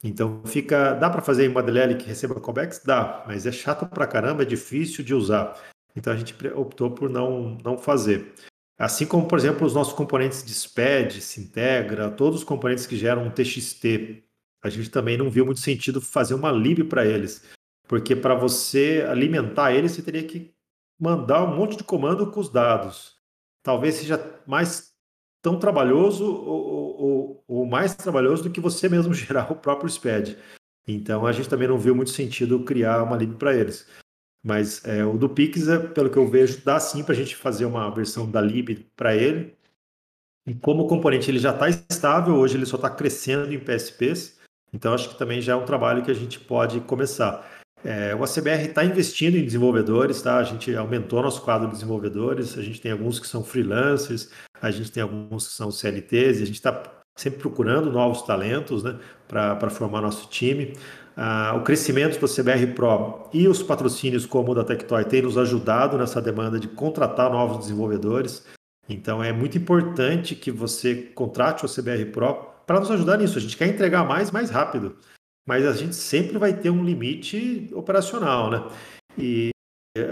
[0.05, 2.83] Então fica, dá para fazer em DLL que receba callbacks?
[2.85, 5.59] Dá, mas é chato para caramba, é difícil de usar.
[5.97, 8.35] Então a gente optou por não, não fazer.
[8.79, 13.25] Assim como, por exemplo, os nossos componentes de SPED, Sintegra, todos os componentes que geram
[13.25, 14.23] um TXT,
[14.63, 17.43] a gente também não viu muito sentido fazer uma lib para eles,
[17.89, 20.55] porque para você alimentar eles, você teria que
[21.01, 23.17] mandar um monte de comando com os dados.
[23.63, 24.93] Talvez seja mais
[25.41, 30.37] tão trabalhoso ou, ou, ou mais trabalhoso do que você mesmo gerar o próprio SPED.
[30.87, 33.89] Então a gente também não viu muito sentido criar uma lib para eles.
[34.47, 37.35] Mas é, o do Pix, é, pelo que eu vejo, dá sim para a gente
[37.35, 39.53] fazer uma versão da lib para ele.
[40.47, 44.39] E como o componente ele já está estável, hoje ele só está crescendo em PSPs,
[44.73, 47.45] então acho que também já é um trabalho que a gente pode começar.
[47.85, 50.39] É, o ACBR está investindo em desenvolvedores, tá?
[50.39, 54.31] A gente aumentou nosso quadro de desenvolvedores, a gente tem alguns que são freelancers,
[54.63, 56.85] a gente tem alguns que são CLTs, e a gente está
[57.17, 60.73] sempre procurando novos talentos, né, para formar nosso time.
[61.17, 65.39] Ah, o crescimento do CBR Pro e os patrocínios como o da Tectoy têm nos
[65.39, 68.47] ajudado nessa demanda de contratar novos desenvolvedores.
[68.89, 72.35] Então é muito importante que você contrate o CBR Pro
[72.67, 73.39] para nos ajudar nisso.
[73.39, 74.97] A gente quer entregar mais, mais rápido,
[75.49, 78.69] mas a gente sempre vai ter um limite operacional, né?
[79.19, 79.51] E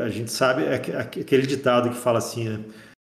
[0.03, 2.64] a gente sabe é aquele ditado que fala assim, né?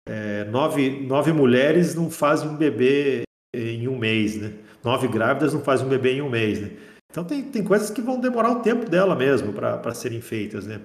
[0.10, 3.21] é, nove, nove mulheres não fazem um bebê
[3.56, 4.54] em um mês, né?
[4.84, 6.71] Nove grávidas não fazem um bebê em um mês, né?
[7.09, 10.79] Então tem, tem coisas que vão demorar o tempo dela mesmo para serem feitas, né?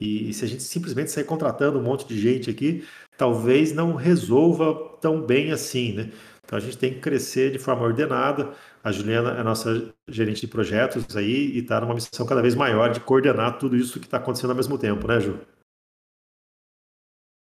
[0.00, 2.86] E, e, se a gente simplesmente sair contratando um monte de gente aqui,
[3.16, 6.10] talvez não resolva tão bem assim, né?
[6.44, 8.52] Então a gente tem que crescer de forma ordenada.
[8.84, 12.90] A Juliana é nossa gerente de projetos aí e está numa missão cada vez maior
[12.90, 15.40] de coordenar tudo isso que está acontecendo ao mesmo tempo, né, Ju?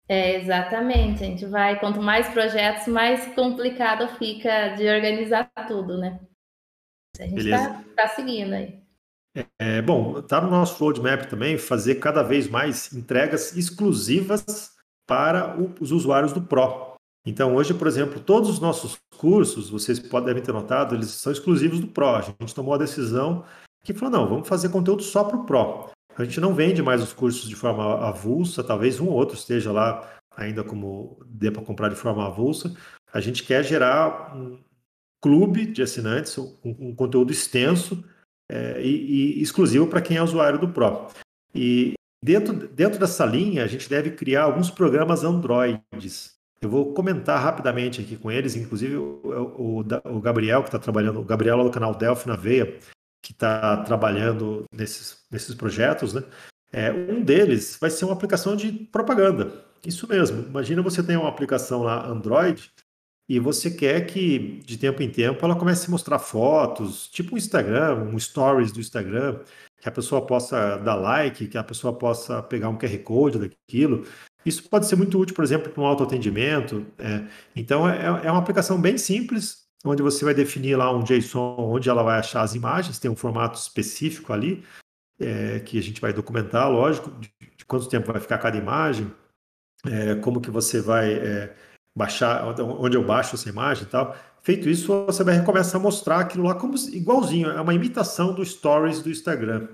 [0.07, 1.21] É, exatamente.
[1.23, 6.17] A gente vai, quanto mais projetos, mais complicado fica de organizar tudo, né?
[7.19, 8.79] A gente está tá seguindo aí.
[9.59, 14.71] É, bom, está no nosso roadmap também fazer cada vez mais entregas exclusivas
[15.07, 16.95] para o, os usuários do Pro.
[17.25, 21.31] Então, hoje, por exemplo, todos os nossos cursos, vocês podem devem ter notado, eles são
[21.31, 22.15] exclusivos do Pro.
[22.15, 23.43] A gente tomou a decisão
[23.83, 25.89] que falou, não, vamos fazer conteúdo só para o Pro.
[26.17, 29.71] A gente não vende mais os cursos de forma avulsa, talvez um ou outro esteja
[29.71, 32.75] lá ainda como dê para comprar de forma avulsa.
[33.13, 34.59] A gente quer gerar um,
[35.27, 38.01] clube de assinantes, um, um conteúdo extenso
[38.49, 41.07] é, e, e, exclusivo para quem é usuário do Pro.
[41.53, 46.37] E dentro, dentro dessa linha, a gente deve criar alguns programas Androids.
[46.61, 51.19] Eu vou comentar rapidamente aqui com eles, inclusive o, o, o Gabriel, que está trabalhando,
[51.19, 52.79] o Gabriel do canal Delphi na Veia,
[53.21, 56.23] que está trabalhando nesses, nesses projetos, né?
[56.71, 59.51] É, um deles vai ser uma aplicação de propaganda.
[59.85, 60.47] Isso mesmo.
[60.47, 62.71] Imagina você tem uma aplicação lá Android
[63.29, 67.37] e você quer que de tempo em tempo ela comece a mostrar fotos, tipo um
[67.37, 69.39] Instagram, um stories do Instagram,
[69.81, 74.05] que a pessoa possa dar like, que a pessoa possa pegar um QR Code daquilo.
[74.45, 76.85] Isso pode ser muito útil, por exemplo, para um autoatendimento.
[76.97, 77.27] É.
[77.53, 81.89] Então, é, é uma aplicação bem simples, onde você vai definir lá um JSON onde
[81.89, 84.63] ela vai achar as imagens, tem um formato específico ali,
[85.19, 89.11] é, que a gente vai documentar, lógico, de, de, quanto tempo vai ficar cada imagem,
[89.85, 91.55] é, como que você vai é,
[91.97, 94.15] baixar, onde eu baixo essa imagem e tal.
[94.41, 98.45] Feito isso, você vai começar a mostrar aquilo lá como igualzinho, é uma imitação do
[98.45, 99.67] Stories do Instagram.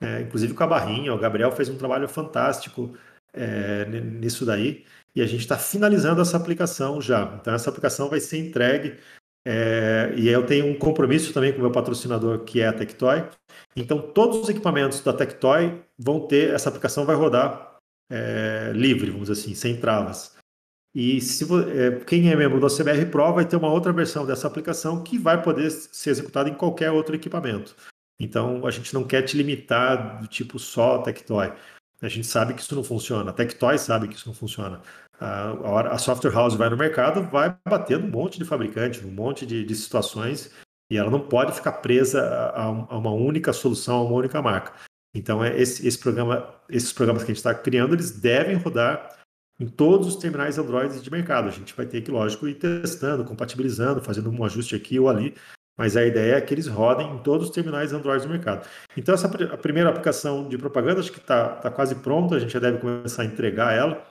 [0.00, 2.94] É, inclusive com a barrinha, o Gabriel fez um trabalho fantástico
[3.32, 4.84] é, nisso daí,
[5.14, 7.36] e a gente está finalizando essa aplicação já.
[7.40, 8.96] Então, essa aplicação vai ser entregue,
[9.46, 13.24] é, e eu tenho um compromisso também com o meu patrocinador, que é a Tectoy.
[13.76, 17.78] Então, todos os equipamentos da Tectoy vão ter, essa aplicação vai rodar
[18.10, 20.33] é, livre, vamos dizer assim, sem travas.
[20.94, 24.46] E se, é, quem é membro do CBR Pro vai ter uma outra versão dessa
[24.46, 27.74] aplicação que vai poder ser executada em qualquer outro equipamento.
[28.20, 31.52] Então, a gente não quer te limitar do tipo só Tectoy.
[32.00, 33.30] A gente sabe que isso não funciona.
[33.30, 34.80] A Tectoy sabe que isso não funciona.
[35.20, 39.44] A, a software house vai no mercado, vai batendo um monte de fabricante, um monte
[39.44, 40.52] de, de situações,
[40.90, 44.72] e ela não pode ficar presa a, a, uma única solução, a uma única marca.
[45.14, 49.23] Então, é esse, esse programa, esses programas que a gente está criando, eles devem rodar
[49.58, 51.48] em todos os terminais Android de mercado.
[51.48, 55.34] A gente vai ter que, lógico, ir testando, compatibilizando, fazendo um ajuste aqui ou ali,
[55.78, 58.66] mas a ideia é que eles rodem em todos os terminais Android do mercado.
[58.96, 62.52] Então, essa a primeira aplicação de propaganda, acho que está tá quase pronta, a gente
[62.52, 64.04] já deve começar a entregar ela.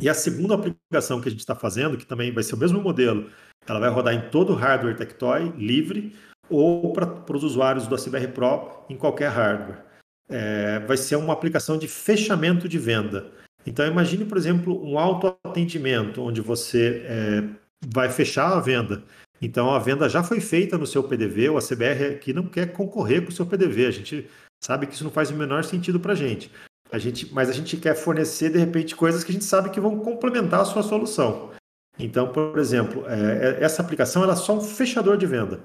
[0.00, 2.80] E a segunda aplicação que a gente está fazendo, que também vai ser o mesmo
[2.80, 3.30] modelo,
[3.66, 6.16] ela vai rodar em todo o hardware Tectoy, livre,
[6.48, 9.92] ou para os usuários do ACBR Pro em qualquer hardware
[10.32, 13.30] é, vai ser uma aplicação de fechamento de venda.
[13.66, 17.44] Então, imagine, por exemplo, um autoatendimento, onde você é,
[17.86, 19.02] vai fechar a venda.
[19.40, 23.22] Então, a venda já foi feita no seu PDV, o ACBR aqui não quer concorrer
[23.22, 23.86] com o seu PDV.
[23.86, 24.28] A gente
[24.62, 26.50] sabe que isso não faz o menor sentido para a gente.
[26.92, 26.98] A
[27.32, 30.60] mas a gente quer fornecer, de repente, coisas que a gente sabe que vão complementar
[30.60, 31.50] a sua solução.
[31.98, 35.60] Então, por exemplo, é, é essa aplicação ela é só um fechador de venda.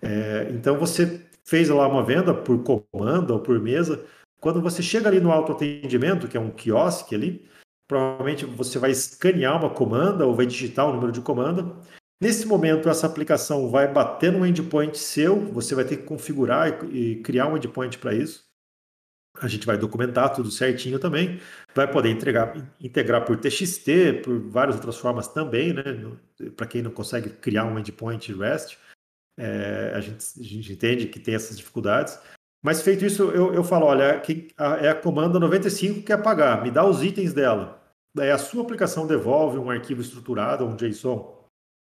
[0.00, 4.04] É, então, você fez lá uma venda por comanda ou por mesa.
[4.40, 7.48] Quando você chega ali no autoatendimento, que é um quiosque ali,
[7.88, 11.76] provavelmente você vai escanear uma comanda ou vai digitar o um número de comanda.
[12.20, 17.16] Nesse momento, essa aplicação vai bater no endpoint seu, você vai ter que configurar e
[17.22, 18.48] criar um endpoint para isso.
[19.40, 21.40] A gente vai documentar tudo certinho também.
[21.74, 25.82] Vai poder entregar, integrar por TXT, por várias outras formas também, né?
[26.56, 28.76] Para quem não consegue criar um endpoint REST.
[29.38, 32.18] É, a, gente, a, gente, entende que tem essas dificuldades.
[32.68, 34.22] Mas feito isso, eu, eu falo, olha,
[34.82, 37.82] é a comanda 95 que quer pagar, me dá os itens dela.
[38.14, 41.48] Daí a sua aplicação devolve um arquivo estruturado, um JSON,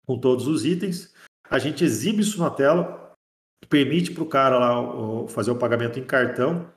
[0.08, 1.14] com todos os itens.
[1.48, 3.14] A gente exibe isso na tela
[3.70, 6.68] permite para o cara lá fazer o pagamento em cartão,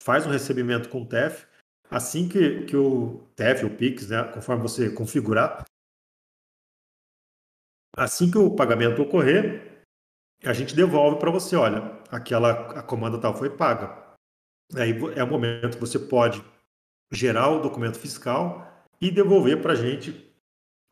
[0.00, 1.44] faz um recebimento com o TEF,
[1.90, 5.64] assim que, que o TEF, o PIX, né, conforme você configurar,
[7.96, 9.67] assim que o pagamento ocorrer,
[10.44, 13.96] a gente devolve para você, olha, aquela a comanda tal foi paga.
[14.74, 16.44] Aí é o momento que você pode
[17.12, 20.28] gerar o documento fiscal e devolver para a gente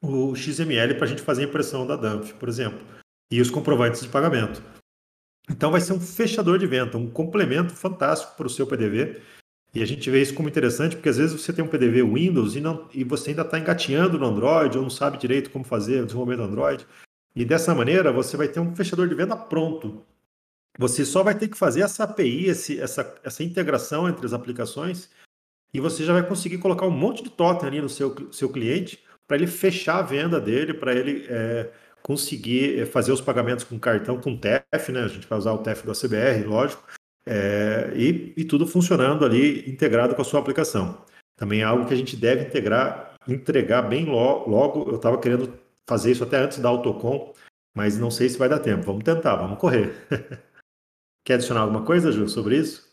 [0.03, 2.79] o XML para a gente fazer a impressão da DAMF, por exemplo,
[3.31, 4.63] e os comprovantes de pagamento.
[5.49, 9.21] Então vai ser um fechador de venda, um complemento fantástico para o seu PDV.
[9.75, 12.57] E a gente vê isso como interessante, porque às vezes você tem um PDV Windows
[12.57, 16.03] e, não, e você ainda está engatinhando no Android ou não sabe direito como fazer
[16.03, 16.87] o desenvolvimento do Android.
[17.37, 20.03] E dessa maneira você vai ter um fechador de venda pronto.
[20.79, 25.11] Você só vai ter que fazer essa API, esse, essa, essa integração entre as aplicações,
[25.72, 28.99] e você já vai conseguir colocar um monte de totem ali no seu, seu cliente
[29.27, 31.70] para ele fechar a venda dele, para ele é,
[32.03, 35.03] conseguir é, fazer os pagamentos com cartão, com TEF, né?
[35.03, 36.83] A gente vai usar o TEF do ACBR, lógico,
[37.27, 41.05] é, e, e, tudo funcionando ali integrado com a sua aplicação.
[41.37, 44.49] Também é algo que a gente deve integrar, entregar bem logo.
[44.49, 45.53] logo eu estava querendo
[45.88, 47.33] fazer isso até antes da Autocom,
[47.75, 48.85] mas não sei se vai dar tempo.
[48.85, 49.94] Vamos tentar, vamos correr.
[51.25, 52.87] Quer adicionar alguma coisa, Ju, sobre isso?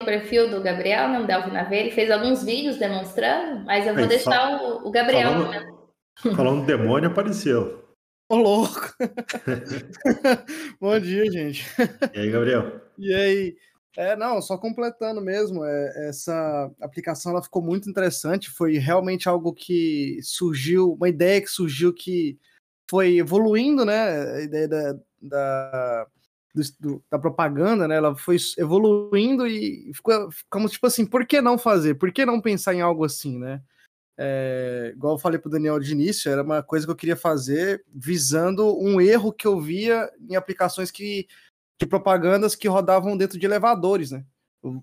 [0.00, 4.04] O perfil do Gabriel, né, o Delvin ele fez alguns vídeos demonstrando, mas eu vou
[4.04, 4.82] Aí, deixar fal...
[4.82, 5.32] o, o, Gabriel.
[5.32, 5.78] Falando, né?
[6.36, 7.84] falando demônio, apareceu.
[8.30, 8.94] Ô, louco!
[10.80, 11.64] Bom dia, gente.
[12.14, 12.80] E aí, Gabriel?
[12.98, 13.56] E aí?
[13.96, 19.52] É, não, só completando mesmo, é, essa aplicação ela ficou muito interessante, foi realmente algo
[19.52, 22.38] que surgiu, uma ideia que surgiu que
[22.88, 26.06] foi evoluindo, né, a ideia da, da,
[26.78, 31.58] do, da propaganda, né, ela foi evoluindo e ficou, ficamos tipo assim, por que não
[31.58, 31.94] fazer?
[31.94, 33.60] Por que não pensar em algo assim, né?
[34.20, 37.16] É, igual eu falei para o Daniel de início, era uma coisa que eu queria
[37.16, 41.28] fazer visando um erro que eu via em aplicações que
[41.78, 44.24] de propagandas que rodavam dentro de elevadores, né?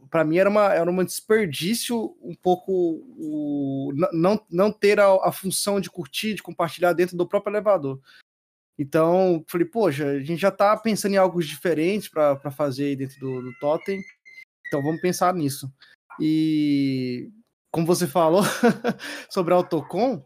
[0.10, 2.71] Para mim era uma era um desperdício um pouco
[3.17, 7.99] o, não, não ter a, a, função de curtir, de compartilhar dentro do próprio elevador.
[8.79, 13.19] Então, falei, poxa, a gente já está pensando em algo diferente para fazer aí dentro
[13.19, 14.01] do, do Totem,
[14.67, 15.71] então vamos pensar nisso.
[16.19, 17.29] E
[17.71, 18.43] como você falou
[19.29, 20.25] sobre a Autocom,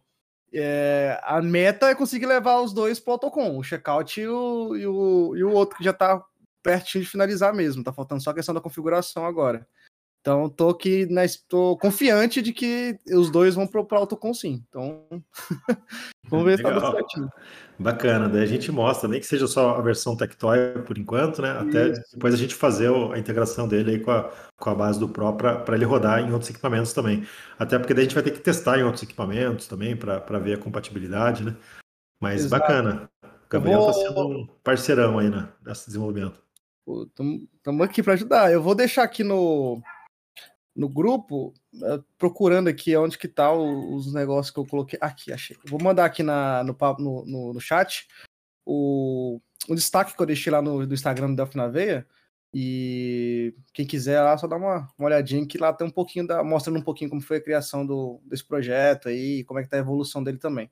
[0.53, 4.75] é, a meta é conseguir levar os dois para o Autocom, o checkout e o,
[4.75, 6.23] e o, e o outro que já está
[6.63, 7.83] pertinho de finalizar mesmo.
[7.83, 9.67] Tá faltando só a questão da configuração agora.
[10.21, 14.63] Então, tô aqui, né, tô confiante de que os dois vão pro, pro autocom sim.
[14.67, 15.05] Então,
[16.29, 17.29] vamos ver se tá dando certinho.
[17.79, 21.51] Bacana, daí a gente mostra, nem que seja só a versão Tectoy por enquanto, né?
[21.51, 22.01] Até Isso.
[22.13, 25.33] depois a gente fazer a integração dele aí com a, com a base do Pro
[25.37, 27.25] para ele rodar em outros equipamentos também.
[27.57, 30.55] Até porque daí a gente vai ter que testar em outros equipamentos também para ver
[30.55, 31.55] a compatibilidade, né?
[32.21, 32.61] Mas Exato.
[32.61, 33.09] bacana.
[33.23, 34.01] O Gabriel está vou...
[34.01, 36.48] sendo um parceirão aí né, nesse desenvolvimento.
[37.57, 38.51] Estamos aqui para ajudar.
[38.51, 39.81] Eu vou deixar aqui no,
[40.75, 44.97] no grupo, eh, procurando aqui onde que tá os negócios que eu coloquei.
[45.01, 45.57] Aqui, achei.
[45.65, 46.75] Vou mandar aqui na, no,
[47.25, 48.07] no, no chat
[48.65, 52.07] o, o destaque que eu deixei lá no, no Instagram do Delphi na Veia.
[52.53, 56.43] E quem quiser lá, só dá uma, uma olhadinha que lá tem um pouquinho da.
[56.43, 59.77] mostrando um pouquinho como foi a criação do, desse projeto aí, como é que tá
[59.77, 60.69] a evolução dele também.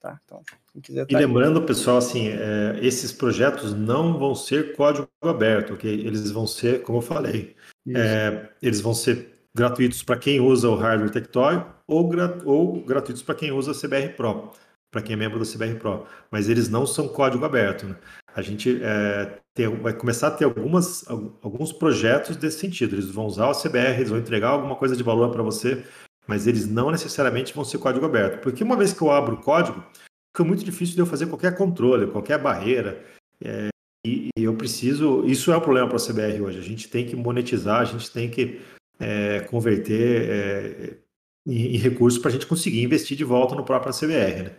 [0.00, 0.20] Tá?
[0.24, 1.66] Então, quem quiser tá e lembrando, aí.
[1.66, 5.92] pessoal, assim, é, esses projetos não vão ser código aberto, ok?
[5.92, 7.56] Eles vão ser, como eu falei,
[7.94, 12.08] é, eles vão ser gratuitos para quem usa o hardware Tectoy ou,
[12.44, 14.52] ou gratuitos para quem usa o CBR Pro,
[14.92, 16.06] para quem é membro do CBR Pro.
[16.30, 17.86] Mas eles não são código aberto.
[17.86, 17.96] Né?
[18.36, 22.94] A gente é, ter, vai começar a ter algumas, alguns projetos desse sentido.
[22.94, 25.84] Eles vão usar o CBR, eles vão entregar alguma coisa de valor para você
[26.28, 28.42] mas eles não necessariamente vão ser código aberto.
[28.42, 29.82] Porque uma vez que eu abro o código,
[30.30, 33.02] fica muito difícil de eu fazer qualquer controle, qualquer barreira.
[33.42, 33.68] É,
[34.06, 35.24] e, e, eu preciso.
[35.24, 36.58] Isso é o problema para a CBR hoje.
[36.58, 38.60] A gente tem que monetizar, a gente tem que
[39.00, 40.98] é, converter é,
[41.46, 44.42] em, em, recursos para a gente conseguir investir de volta no próprio CBR.
[44.42, 44.56] Né?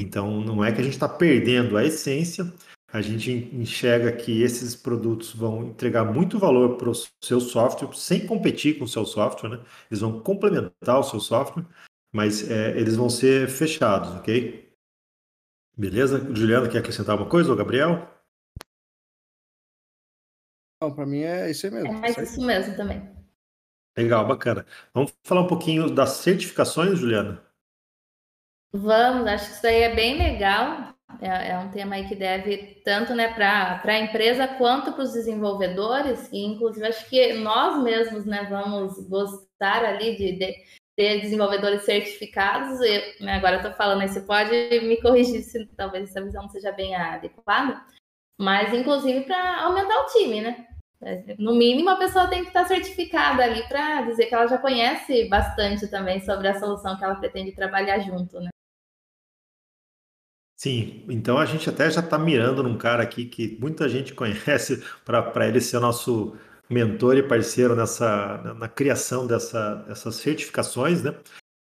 [0.00, 2.50] Então, não é que a gente está perdendo a essência,
[2.92, 8.26] a gente enxerga que esses produtos vão entregar muito valor para o seu software, sem
[8.26, 9.64] competir com o seu software, né?
[9.90, 11.64] Eles vão complementar o seu software,
[12.12, 14.68] mas é, eles vão ser fechados, ok?
[15.76, 16.18] Beleza?
[16.34, 18.08] Juliano, quer acrescentar alguma coisa, ou Gabriel?
[20.82, 21.88] Não, para mim é isso aí mesmo.
[21.88, 23.08] É mais isso mesmo também.
[23.96, 24.66] Legal, bacana.
[24.92, 27.42] Vamos falar um pouquinho das certificações, Juliana?
[28.72, 30.94] Vamos, acho que isso aí é bem legal.
[31.20, 35.12] É, é, um tema aí que deve tanto né, para a empresa quanto para os
[35.12, 40.54] desenvolvedores, e inclusive acho que nós mesmos né, vamos gostar ali de, de
[40.96, 42.78] ter desenvolvedores certificados.
[43.20, 44.50] né, agora estou falando você pode
[44.80, 47.82] me corrigir se talvez essa visão não seja bem adequada,
[48.38, 50.66] mas inclusive para aumentar o time, né?
[51.38, 55.26] No mínimo, a pessoa tem que estar certificada ali para dizer que ela já conhece
[55.30, 58.50] bastante também sobre a solução que ela pretende trabalhar junto, né?
[60.62, 64.84] Sim, então a gente até já está mirando num cara aqui que muita gente conhece
[65.06, 66.36] para ele ser nosso
[66.68, 71.16] mentor e parceiro nessa na, na criação dessa, dessas certificações, né?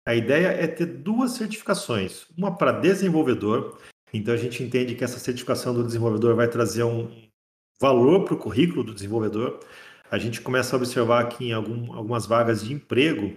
[0.05, 3.77] A ideia é ter duas certificações, uma para desenvolvedor.
[4.13, 7.09] Então a gente entende que essa certificação do desenvolvedor vai trazer um
[7.79, 9.61] valor para o currículo do desenvolvedor.
[10.11, 13.33] A gente começa a observar aqui em algum, algumas vagas de emprego,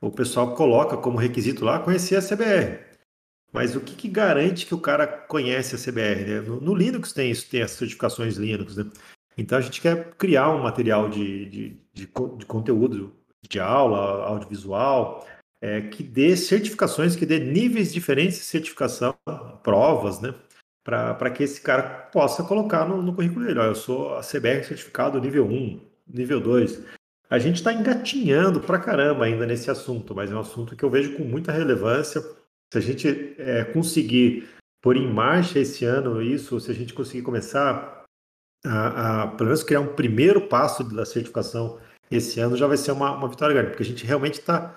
[0.00, 2.95] o pessoal coloca como requisito lá conhecer a CBR.
[3.52, 6.24] Mas o que, que, garante que o cara conhece a CBR?
[6.24, 6.40] Né?
[6.40, 8.84] No, no, Linux tem isso, tem as certificações Linux, né?
[9.38, 13.14] Então a gente quer criar um material de, de, de, de conteúdo
[13.48, 15.26] de aula, audiovisual,
[15.60, 19.14] é, que dê certificações, que dê níveis diferentes de certificação,
[19.62, 20.34] provas, né?
[20.84, 23.58] Para que esse cara possa colocar no, no currículo dele.
[23.58, 26.82] Olha, eu sou a CBR certificado nível 1, nível 2.
[27.28, 30.90] A gente está engatinhando pra caramba ainda nesse assunto, mas é um assunto que eu
[30.90, 32.22] vejo com muita relevância
[32.72, 34.48] se a gente é, conseguir
[34.82, 38.04] pôr em marcha esse ano isso, se a gente conseguir começar
[38.64, 41.78] a, a, pelo menos criar um primeiro passo da certificação
[42.10, 44.74] esse ano, já vai ser uma, uma vitória grande, porque a gente realmente está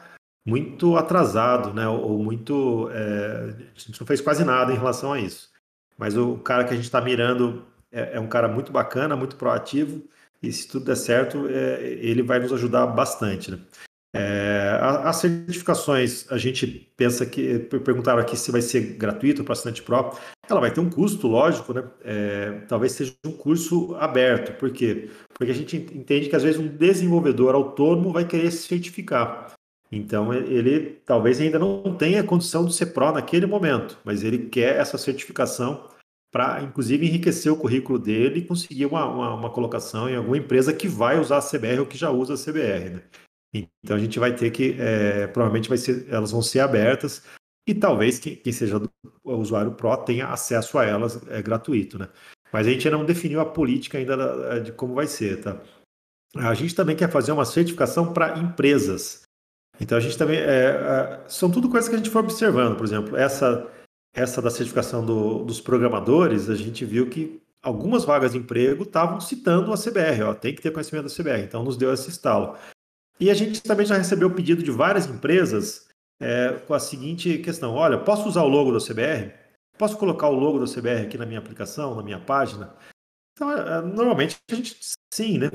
[0.48, 1.88] muito atrasado, né?
[1.88, 2.90] Ou muito.
[2.92, 5.52] É, a gente não fez quase nada em relação a isso.
[5.98, 9.36] Mas o cara que a gente está mirando é, é, um cara muito bacana, muito
[9.36, 10.02] proativo,
[10.42, 13.52] e se tudo der certo, é, ele vai nos ajudar bastante.
[13.52, 13.60] Né?
[14.16, 16.66] É, as certificações, a gente
[16.98, 20.12] pensa que, perguntaram aqui se vai ser gratuito para assinante Pro,
[20.50, 21.84] ela vai ter um custo, lógico, né?
[22.04, 25.10] É, talvez seja um curso aberto, por quê?
[25.34, 29.54] Porque a gente entende que às vezes um desenvolvedor autônomo vai querer se certificar.
[29.92, 34.78] Então ele talvez ainda não tenha condição de ser Pro naquele momento, mas ele quer
[34.78, 35.88] essa certificação
[36.32, 40.72] para, inclusive, enriquecer o currículo dele e conseguir uma, uma, uma, colocação em alguma empresa
[40.72, 42.90] que vai usar a CBR ou que já usa a CBR.
[42.92, 43.02] Né?
[43.54, 47.24] Então a gente vai ter que, é, provavelmente vai ser, elas vão ser abertas
[47.68, 48.82] e talvez quem, quem seja
[49.24, 52.10] o usuário Pro tenha acesso a elas é, gratuito, né?
[52.52, 55.62] Mas a gente ainda não definiu a política ainda de como vai ser, tá?
[56.36, 59.24] A gente também quer fazer uma certificação para empresas.
[59.80, 63.18] Então a gente também é, são tudo coisas que a gente foi observando, por exemplo,
[63.18, 63.68] essa
[64.14, 69.20] essa da certificação do, dos programadores, a gente viu que algumas vagas de emprego estavam
[69.20, 72.58] citando a CBR, ó, tem que ter conhecimento da CBR, então nos deu esse estalo.
[73.20, 75.90] E a gente também já recebeu pedido de várias empresas
[76.22, 79.34] é, com a seguinte questão: olha, posso usar o logo da CBR?
[79.78, 82.76] Posso colocar o logo da CBR aqui na minha aplicação, na minha página?
[83.34, 84.78] Então, é, é, normalmente a gente
[85.14, 85.50] sim, né?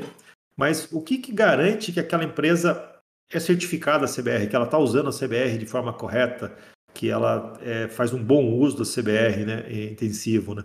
[0.56, 2.90] Mas o que, que garante que aquela empresa
[3.30, 6.56] é certificada a CBR, que ela está usando a CBR de forma correta,
[6.94, 10.64] que ela é, faz um bom uso da CBR, né, intensivo, né?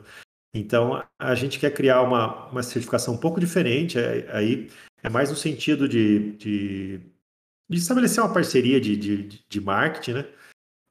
[0.54, 4.70] Então, a gente quer criar uma, uma certificação um pouco diferente é, aí,
[5.04, 6.98] é mais no sentido de, de,
[7.70, 10.26] de estabelecer uma parceria de, de, de marketing, né?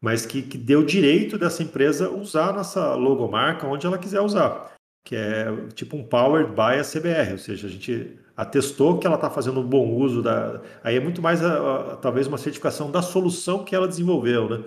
[0.00, 4.20] Mas que, que dê o direito dessa empresa usar a nossa logomarca onde ela quiser
[4.20, 4.72] usar.
[5.04, 9.16] Que é tipo um Powered by a CBR, ou seja, a gente atestou que ela
[9.16, 10.62] está fazendo um bom uso da.
[10.84, 14.64] Aí é muito mais, a, a, talvez, uma certificação da solução que ela desenvolveu, né?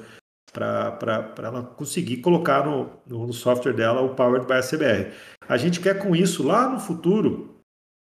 [0.51, 5.13] Para ela conseguir colocar no, no software dela o Powered by a CBR.
[5.47, 7.51] A gente quer com isso, lá no futuro,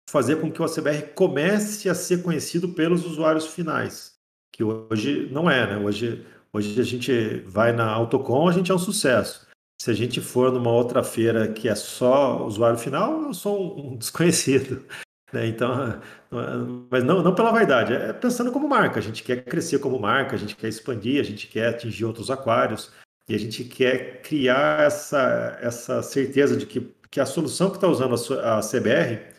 [0.09, 4.13] fazer com que o ACBR comece a ser conhecido pelos usuários finais,
[4.51, 5.77] que hoje não é, né?
[5.83, 9.47] Hoje, hoje a gente vai na Autocom, a gente é um sucesso.
[9.81, 13.97] Se a gente for numa outra feira que é só usuário final, eu sou um
[13.97, 14.85] desconhecido.
[15.33, 15.47] Né?
[15.47, 15.99] Então,
[16.89, 18.99] mas não, não pela vaidade, é pensando como marca.
[18.99, 22.29] A gente quer crescer como marca, a gente quer expandir, a gente quer atingir outros
[22.29, 22.91] aquários
[23.27, 27.87] e a gente quer criar essa, essa certeza de que, que a solução que está
[27.87, 29.33] usando a, a CBR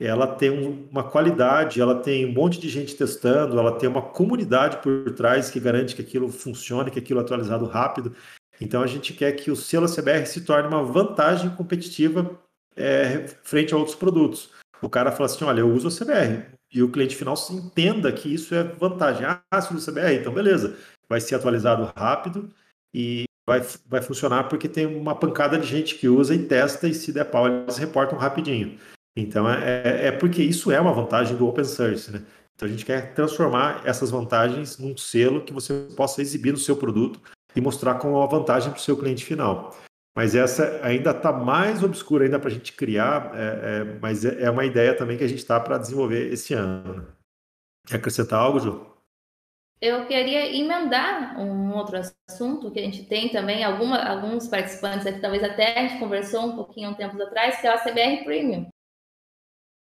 [0.00, 0.50] ela tem
[0.90, 5.50] uma qualidade, ela tem um monte de gente testando, ela tem uma comunidade por trás
[5.50, 8.14] que garante que aquilo funcione, que aquilo é atualizado rápido.
[8.60, 12.38] Então a gente quer que o selo CBR se torne uma vantagem competitiva
[12.76, 14.50] é, frente a outros produtos.
[14.82, 16.44] O cara fala assim: olha, eu uso a CBR.
[16.72, 19.24] E o cliente final entenda que isso é vantagem.
[19.24, 20.76] Ah, se usa CBR, então beleza.
[21.08, 22.50] Vai ser atualizado rápido
[22.92, 26.92] e vai, vai funcionar porque tem uma pancada de gente que usa e testa, e
[26.92, 28.78] se der pau, eles reportam rapidinho.
[29.16, 32.22] Então, é, é, é porque isso é uma vantagem do open source, né?
[32.54, 36.76] Então, a gente quer transformar essas vantagens num selo que você possa exibir no seu
[36.76, 37.20] produto
[37.56, 39.74] e mostrar como uma vantagem para o seu cliente final.
[40.18, 44.42] Mas essa ainda está mais obscura ainda para a gente criar, é, é, mas é,
[44.42, 47.06] é uma ideia também que a gente está para desenvolver esse ano.
[47.86, 48.84] Quer acrescentar algo, Ju?
[49.80, 55.20] Eu queria emendar um outro assunto que a gente tem também, alguma, alguns participantes aqui,
[55.20, 58.68] talvez até a gente conversou um pouquinho um tempo atrás, que é o CBR Premium.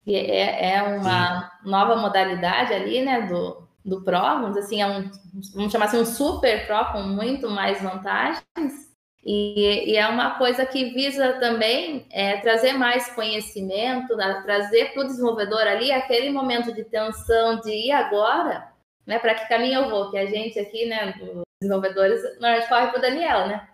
[0.03, 1.69] Que é, é uma Sim.
[1.69, 5.09] nova modalidade ali, né, do, do Pro, vamos assim, é um,
[5.55, 8.86] vamos chamar assim, um super Pro com muito mais vantagens.
[9.24, 15.03] E, e é uma coisa que visa também é, trazer mais conhecimento, né, trazer para
[15.03, 18.72] o desenvolvedor ali aquele momento de tensão de ir agora,
[19.05, 19.20] né?
[19.20, 20.11] Para que caminho eu vou?
[20.11, 21.13] Que a gente aqui, né,
[21.61, 23.68] desenvolvedores, normalmente corre para o Daniel, né?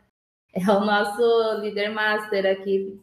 [0.53, 3.01] É o nosso líder master aqui,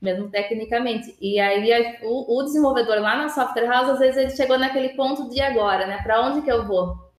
[0.00, 1.16] mesmo tecnicamente.
[1.20, 5.28] E aí o, o, desenvolvedor lá na software house, às vezes ele chegou naquele ponto
[5.28, 6.00] de agora, né?
[6.02, 7.11] Para onde que eu vou?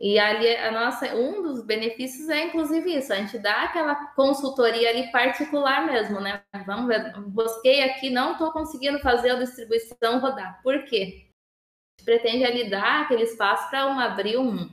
[0.00, 4.88] E ali a nossa, um dos benefícios é inclusive isso, a gente dá aquela consultoria
[4.88, 6.42] ali particular mesmo, né?
[6.64, 10.62] Vamos ver, busquei aqui, não estou conseguindo fazer a distribuição rodar.
[10.62, 11.30] Por quê?
[12.04, 14.68] pretende ali dar aquele espaço para um, abrir um,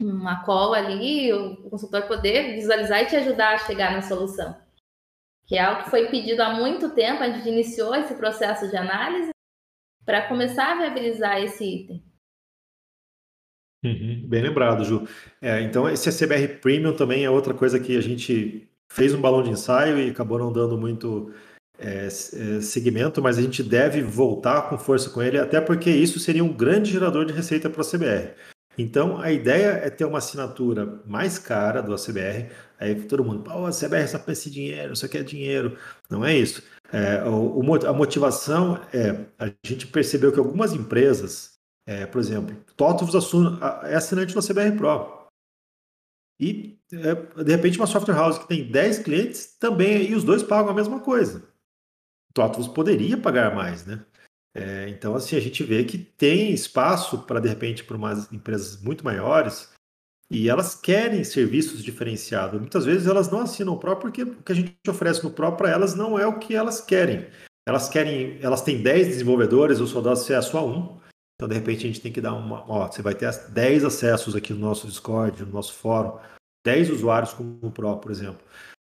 [0.00, 4.56] uma call ali, o consultor poder visualizar e te ajudar a chegar na solução.
[5.46, 8.76] Que é algo que foi pedido há muito tempo, a gente iniciou esse processo de
[8.76, 9.30] análise
[10.04, 12.04] para começar a viabilizar esse item.
[13.86, 15.06] Uhum, bem lembrado, Ju.
[15.40, 19.42] É, então, esse CBR Premium também é outra coisa que a gente fez um balão
[19.42, 21.32] de ensaio e acabou não dando muito
[21.78, 22.08] é, é,
[22.60, 26.52] segmento, mas a gente deve voltar com força com ele, até porque isso seria um
[26.52, 28.34] grande gerador de receita para a CBR.
[28.78, 32.50] Então, a ideia é ter uma assinatura mais cara do ACBR.
[32.78, 35.78] Aí todo mundo, oh, a CBR só pensa em dinheiro, aqui é dinheiro.
[36.10, 36.62] Não é isso.
[36.92, 41.55] É, o, a motivação é, a gente percebeu que algumas empresas,
[41.86, 43.14] é, por exemplo, TOTVS
[43.84, 45.28] é assinante do ACBR Pro.
[46.38, 50.42] E, é, de repente, uma software house que tem 10 clientes também, e os dois
[50.42, 51.48] pagam a mesma coisa.
[52.34, 54.04] TOTVS poderia pagar mais, né?
[54.54, 58.80] É, então, assim, a gente vê que tem espaço para, de repente, para umas empresas
[58.80, 59.70] muito maiores
[60.30, 62.58] e elas querem serviços diferenciados.
[62.58, 65.52] Muitas vezes elas não assinam o Pro porque o que a gente oferece no Pro
[65.52, 67.26] para elas não é o que elas querem.
[67.66, 70.98] Elas querem, elas têm 10 desenvolvedores, o soldado acesso a um.
[71.36, 72.64] Então, de repente, a gente tem que dar uma.
[72.66, 76.18] Ó, você vai ter 10 acessos aqui no nosso Discord, no nosso fórum,
[76.64, 78.40] 10 usuários como o Pro, por exemplo.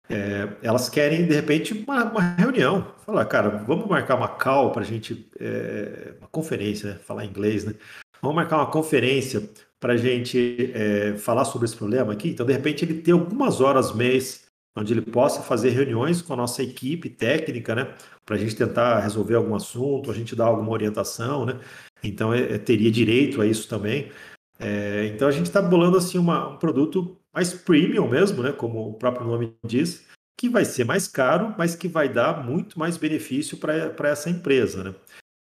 [0.08, 2.94] É, elas querem, de repente, uma, uma, reunião.
[3.04, 5.28] Falar, cara, vamos marcar uma call para a gente.
[5.40, 6.98] É, uma conferência, né?
[6.98, 7.74] Falar inglês, né?
[8.22, 9.42] Vamos marcar uma conferência
[9.80, 12.30] para a gente é, falar sobre esse problema aqui.
[12.30, 14.44] Então, de repente, ele tem algumas horas mês
[14.76, 17.94] onde ele possa fazer reuniões com a nossa equipe técnica, né?
[18.24, 21.60] Para a gente tentar resolver algum assunto, a gente dar alguma orientação, né?
[22.04, 24.10] Então, é, é, teria direito a isso também.
[24.58, 28.90] É, então, a gente está bolando assim uma, um produto mais premium mesmo, né, como
[28.90, 30.06] o próprio nome diz,
[30.38, 34.84] que vai ser mais caro, mas que vai dar muito mais benefício para essa empresa.
[34.84, 34.94] Né?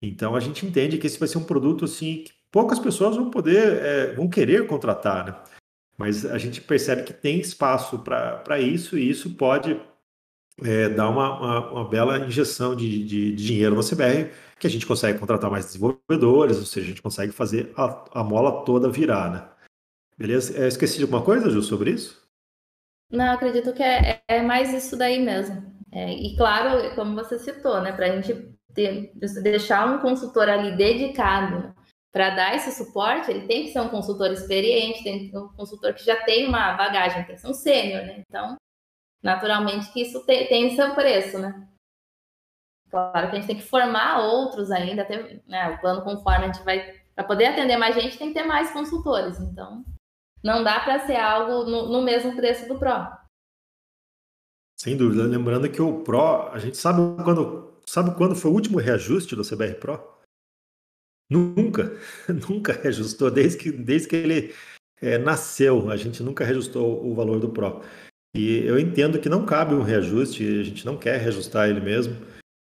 [0.02, 3.30] Então a gente entende que esse vai ser um produto assim que poucas pessoas vão
[3.30, 5.36] poder, é, vão querer contratar, né?
[5.98, 9.80] mas a gente percebe que tem espaço para isso e isso pode
[10.64, 14.70] é, dar uma, uma, uma, bela injeção de, de, de, dinheiro no CBR, que a
[14.70, 18.90] gente consegue contratar mais desenvolvedores, ou seja, a gente consegue fazer a, a mola toda
[18.90, 19.30] virar.
[19.30, 19.48] Né?
[20.16, 20.56] Beleza?
[20.56, 22.20] Eu é, esqueci de alguma coisa, Ju, sobre isso?
[23.10, 25.70] Não, acredito que é, é mais isso daí mesmo.
[25.92, 30.76] É, e claro, como você citou, né, para a gente ter, deixar um consultor ali
[30.76, 31.74] dedicado
[32.12, 35.48] para dar esse suporte, ele tem que ser um consultor experiente, tem que ser um
[35.48, 38.22] consultor que já tem uma bagagem, tem que ser um sênior, né?
[38.28, 38.56] Então,
[39.22, 41.68] naturalmente que isso tem, tem seu preço, né?
[42.90, 46.52] Claro que a gente tem que formar outros ainda, até né, o plano conforme a
[46.52, 47.00] gente vai.
[47.14, 49.38] Para poder atender mais gente, tem que ter mais consultores.
[49.40, 49.84] Então,
[50.42, 53.08] não dá para ser algo no, no, mesmo preço do Pro.
[54.78, 55.24] Sem dúvida.
[55.24, 59.44] Lembrando que o Pro, a gente sabe quando, sabe quando foi o último reajuste do
[59.44, 60.18] CBR Pro?
[61.30, 61.92] Nunca,
[62.48, 64.54] nunca reajustou, desde que, desde que ele
[65.00, 67.82] é, nasceu, a gente nunca reajustou o valor do Pro.
[68.34, 72.14] E eu entendo que não cabe um reajuste, a gente não quer reajustar ele mesmo,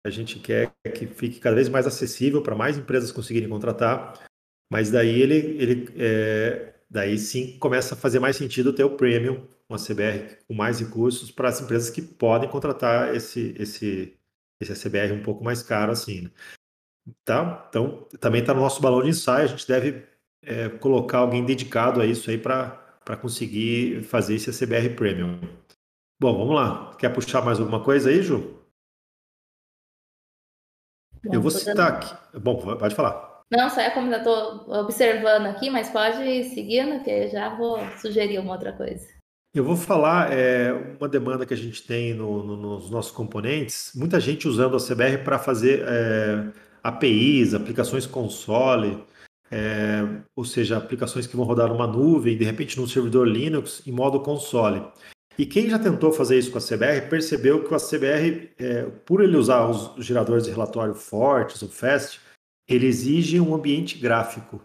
[0.05, 4.13] a gente quer que fique cada vez mais acessível para mais empresas conseguirem contratar,
[4.71, 9.45] mas daí ele, ele é, daí sim começa a fazer mais sentido ter o premium,
[9.69, 14.17] uma CBR com mais recursos para as empresas que podem contratar esse, esse,
[14.59, 16.21] esse CBR um pouco mais caro assim.
[16.21, 16.31] Né?
[17.23, 17.65] Tá?
[17.69, 20.03] Então, também está no nosso balão de ensaio, a gente deve
[20.41, 25.39] é, colocar alguém dedicado a isso aí para conseguir fazer esse CBR Premium.
[26.21, 26.95] Bom, vamos lá.
[26.97, 28.59] Quer puxar mais alguma coisa aí, Ju?
[31.23, 32.37] Bom, Eu vou citar aqui.
[32.37, 33.43] Bom, pode falar.
[33.51, 37.79] Não, só é como eu estou observando aqui, mas pode ir seguindo, que já vou
[37.97, 39.07] sugerir uma outra coisa.
[39.53, 43.91] Eu vou falar é, uma demanda que a gente tem no, no, nos nossos componentes,
[43.95, 46.53] muita gente usando a CBR para fazer é,
[46.83, 49.03] APIs, aplicações console.
[49.51, 50.01] é,
[50.35, 54.19] ou seja, aplicações que vão rodar numa nuvem, de repente num servidor Linux, em modo
[54.19, 54.85] console.
[55.39, 59.23] E quem já tentou fazer isso com a CBR percebeu que a CBR, é, por
[59.23, 62.19] ele usar os geradores de relatório fortes, o FAST,
[62.67, 64.61] ele exige um ambiente gráfico.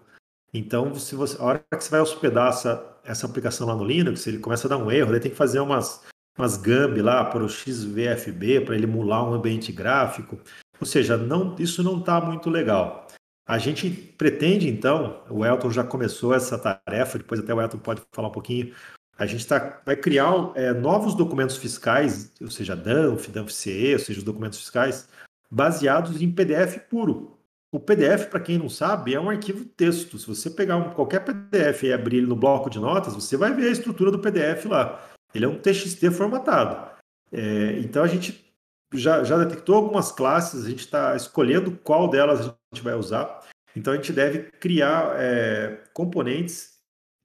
[0.53, 4.27] Então, se você, a hora que você vai hospedar essa, essa aplicação lá no Linux,
[4.27, 6.03] ele começa a dar um erro, ele tem que fazer umas,
[6.37, 10.41] umas GAMB lá para o XVFB, para ele emular um ambiente gráfico.
[10.81, 13.07] Ou seja, não, isso não está muito legal.
[13.47, 18.03] A gente pretende, então, o Elton já começou essa tarefa, depois até o Elton pode
[18.13, 18.75] falar um pouquinho,
[19.17, 24.19] a gente tá, vai criar é, novos documentos fiscais, ou seja, DANF, DANF-CE, ou seja,
[24.19, 25.09] os documentos fiscais,
[25.51, 27.39] baseados em PDF puro.
[27.73, 30.19] O PDF, para quem não sabe, é um arquivo texto.
[30.19, 33.53] Se você pegar um, qualquer PDF e abrir ele no bloco de notas, você vai
[33.53, 35.05] ver a estrutura do PDF lá.
[35.35, 36.91] Ele é um TXT formatado.
[37.33, 38.45] É, então a gente
[38.93, 43.41] já, já detectou algumas classes, a gente está escolhendo qual delas a gente vai usar.
[43.75, 46.75] Então a gente deve criar é, componentes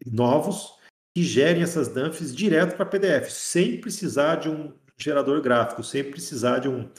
[0.06, 0.79] novos
[1.16, 6.60] que gerem essas dumps direto para PDF, sem precisar de um gerador gráfico, sem precisar
[6.60, 6.90] de um,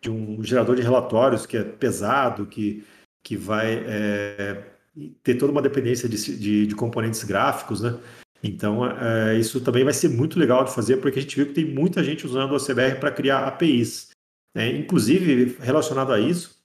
[0.00, 2.84] de um gerador de relatórios que é pesado, que,
[3.22, 4.64] que vai é,
[5.22, 7.98] ter toda uma dependência de, de, de componentes gráficos, né?
[8.42, 11.54] Então, é, isso também vai ser muito legal de fazer, porque a gente viu que
[11.54, 14.10] tem muita gente usando o CBR para criar APIs.
[14.54, 14.76] Né?
[14.76, 16.62] Inclusive, relacionado a isso,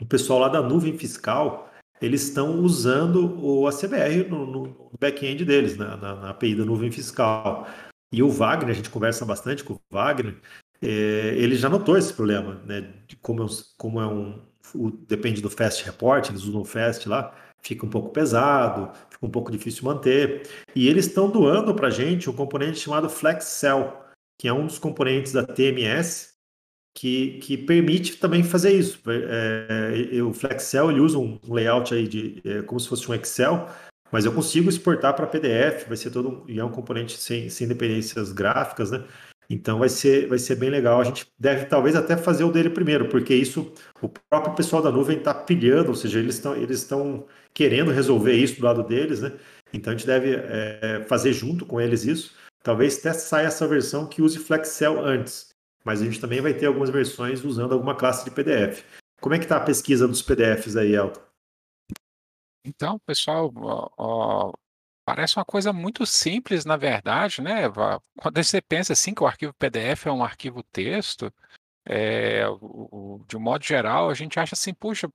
[0.00, 1.70] o pessoal lá da nuvem fiscal
[2.00, 6.90] eles estão usando o ACBR no, no back-end deles, na, na, na, API da nuvem
[6.90, 7.66] fiscal.
[8.12, 10.36] E o Wagner, a gente conversa bastante com o Wagner,
[10.82, 12.92] é, ele já notou esse problema, né?
[13.06, 13.46] De como, é,
[13.78, 14.42] como é um.
[14.74, 19.24] O, depende do Fast Report, eles usam o Fast lá, fica um pouco pesado, fica
[19.24, 20.48] um pouco difícil manter.
[20.74, 24.04] E eles estão doando para a gente um componente chamado FlexCell,
[24.38, 26.33] que é um dos componentes da TMS,
[26.94, 29.00] que, que permite também fazer isso.
[29.08, 33.14] É, é, o Flexcel ele usa um layout aí de é, como se fosse um
[33.14, 33.68] Excel,
[34.12, 37.66] mas eu consigo exportar para PDF, vai ser todo e é um componente sem, sem
[37.66, 39.04] dependências gráficas, né?
[39.50, 41.00] Então vai ser, vai ser bem legal.
[41.00, 44.90] A gente deve talvez até fazer o dele primeiro, porque isso o próprio pessoal da
[44.90, 49.20] nuvem está pilhando, ou seja, eles estão eles estão querendo resolver isso do lado deles,
[49.20, 49.32] né?
[49.72, 52.34] Então a gente deve é, fazer junto com eles isso.
[52.62, 55.53] Talvez até saia essa versão que use Flexcel antes
[55.84, 58.84] mas a gente também vai ter algumas versões usando alguma classe de PDF.
[59.20, 61.20] Como é que está a pesquisa dos PDFs aí, Elton?
[62.66, 64.52] Então, pessoal, ó, ó,
[65.04, 67.62] parece uma coisa muito simples, na verdade, né?
[68.18, 71.32] Quando você pensa assim que o arquivo PDF é um arquivo texto,
[71.86, 72.58] é, o,
[73.20, 75.08] o, de um modo geral, a gente acha assim, puxa,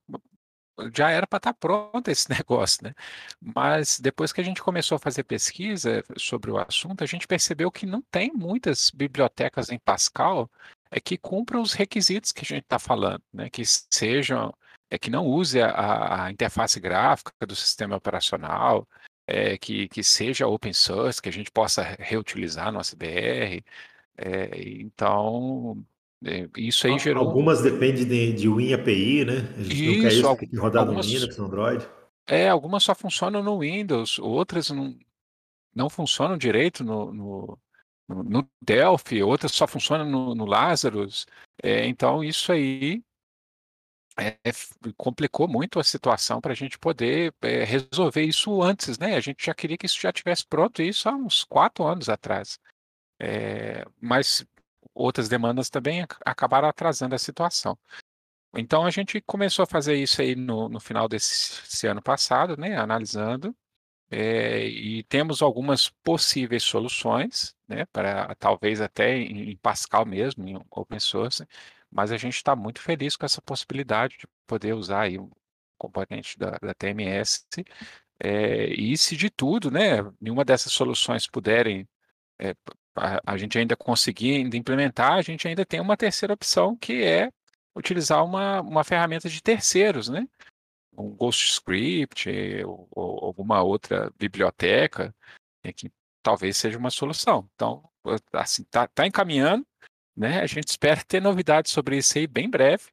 [0.94, 2.94] já era para estar tá pronto esse negócio, né?
[3.40, 7.70] Mas depois que a gente começou a fazer pesquisa sobre o assunto, a gente percebeu
[7.70, 10.50] que não tem muitas bibliotecas em Pascal
[10.90, 13.48] é que cumpram os requisitos que a gente está falando, né?
[13.50, 14.52] Que sejam,
[14.90, 18.86] é que não use a, a interface gráfica do sistema operacional,
[19.26, 23.64] é, que, que seja open source, que a gente possa reutilizar no SBR.
[24.16, 24.50] É,
[24.80, 25.84] então,
[26.56, 27.26] isso aí gerou.
[27.26, 29.54] Algumas dependem de, de WinAPI, né?
[29.56, 31.88] A gente isso, não quer isso, tem que rodar algumas, no Linux, no Android.
[32.26, 34.96] É, algumas só funcionam no Windows, outras não,
[35.74, 37.58] não funcionam direito no, no,
[38.08, 41.26] no Delphi, outras só funcionam no, no Lazarus.
[41.62, 43.02] É, então, isso aí
[44.18, 44.36] é,
[44.96, 49.16] complicou muito a situação para a gente poder é, resolver isso antes, né?
[49.16, 52.58] A gente já queria que isso já tivesse pronto isso há uns quatro anos atrás.
[53.18, 54.46] É, mas
[55.00, 57.78] outras demandas também acabaram atrasando a situação.
[58.54, 62.76] Então a gente começou a fazer isso aí no, no final desse ano passado, né,
[62.76, 63.54] analisando,
[64.10, 70.98] é, e temos algumas possíveis soluções, né, para talvez até em, Pascal mesmo, em open
[70.98, 71.46] source,
[71.90, 75.30] mas a gente está muito feliz com essa possibilidade de poder usar aí um
[75.78, 77.46] componente da, da TMS,
[78.18, 81.88] é, e se de tudo, né, nenhuma dessas soluções puderem
[82.38, 82.54] é,
[82.96, 87.02] a, a gente ainda conseguir ainda implementar, a gente ainda tem uma terceira opção que
[87.02, 87.30] é
[87.74, 90.26] utilizar uma, uma ferramenta de terceiros, né?
[90.96, 92.28] Um GhostScript
[92.64, 95.14] ou, ou alguma outra biblioteca
[95.64, 95.90] é, que
[96.22, 97.48] talvez seja uma solução.
[97.54, 97.88] Então,
[98.32, 99.66] assim, tá, tá encaminhando,
[100.16, 100.40] né?
[100.40, 102.90] A gente espera ter novidades sobre isso aí bem breve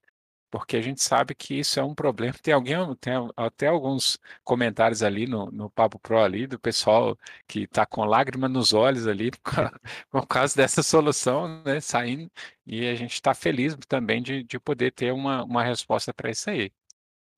[0.49, 2.33] porque a gente sabe que isso é um problema.
[2.41, 7.17] Tem alguém, tem até alguns comentários ali no, no Papo Pro ali do pessoal
[7.47, 9.31] que está com lágrima nos olhos ali
[10.09, 12.31] por causa dessa solução, né, saindo,
[12.65, 16.49] e a gente está feliz também de, de poder ter uma, uma resposta para isso
[16.49, 16.71] aí.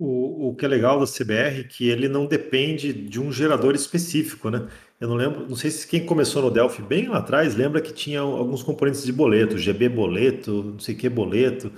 [0.01, 3.75] O, o que é legal do CBR é que ele não depende de um gerador
[3.75, 4.65] específico, né?
[4.97, 7.91] Eu não lembro, não sei se quem começou no Delphi bem lá atrás lembra que
[7.91, 11.71] tinha alguns componentes de boleto, GB boleto, não sei que boleto,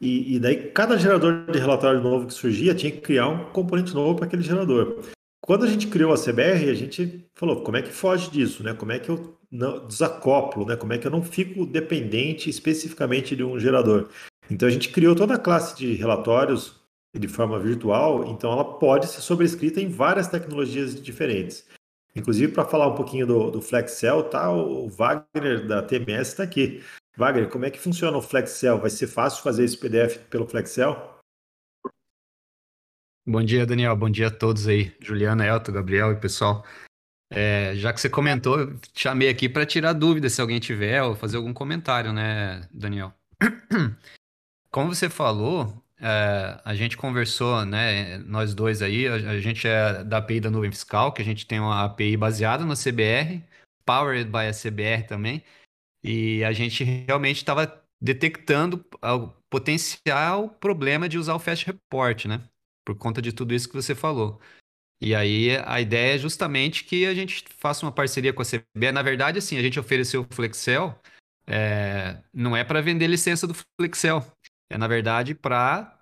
[0.00, 3.94] E, e, daí cada gerador de relatório novo que surgia tinha que criar um componente
[3.94, 5.02] novo para aquele gerador.
[5.40, 8.72] Quando a gente criou a CBR, a gente falou, como é que foge disso, né?
[8.74, 10.74] Como é que eu não desacoplo, né?
[10.74, 14.08] Como é que eu não fico dependente especificamente de um gerador?
[14.50, 16.82] Então a gente criou toda a classe de relatórios
[17.16, 21.64] de forma virtual, então ela pode ser sobrescrita em várias tecnologias diferentes.
[22.16, 23.60] Inclusive, para falar um pouquinho do, do
[24.30, 24.52] tá?
[24.52, 26.82] O Wagner da TMS está aqui.
[27.16, 28.80] Wagner, como é que funciona o FlexCell?
[28.80, 31.14] Vai ser fácil fazer esse PDF pelo FlexCell?
[33.26, 33.96] Bom dia, Daniel.
[33.96, 34.94] Bom dia a todos aí.
[35.00, 36.64] Juliana, Elton, Gabriel e pessoal.
[37.30, 41.14] É, já que você comentou, eu chamei aqui para tirar dúvida se alguém tiver ou
[41.14, 43.14] fazer algum comentário, né, Daniel?
[44.70, 50.04] Como você falou, é, a gente conversou, né, nós dois aí, a, a, gente é
[50.04, 53.42] da API da nuvem fiscal, que a gente tem uma API baseada na CBR,
[53.86, 55.42] powered by a CBR também,
[56.04, 62.46] e a gente realmente estava detectando o potencial problema de usar o Fast Report, né,
[62.84, 64.38] por conta de tudo isso que você falou.
[65.00, 68.92] E aí a ideia é justamente que a gente faça uma parceria com a CBR.
[68.92, 70.98] Na verdade, assim, a gente ofereceu o Flexel,
[71.46, 74.24] é, não é para vender licença do Flexel,
[74.70, 75.98] é na verdade para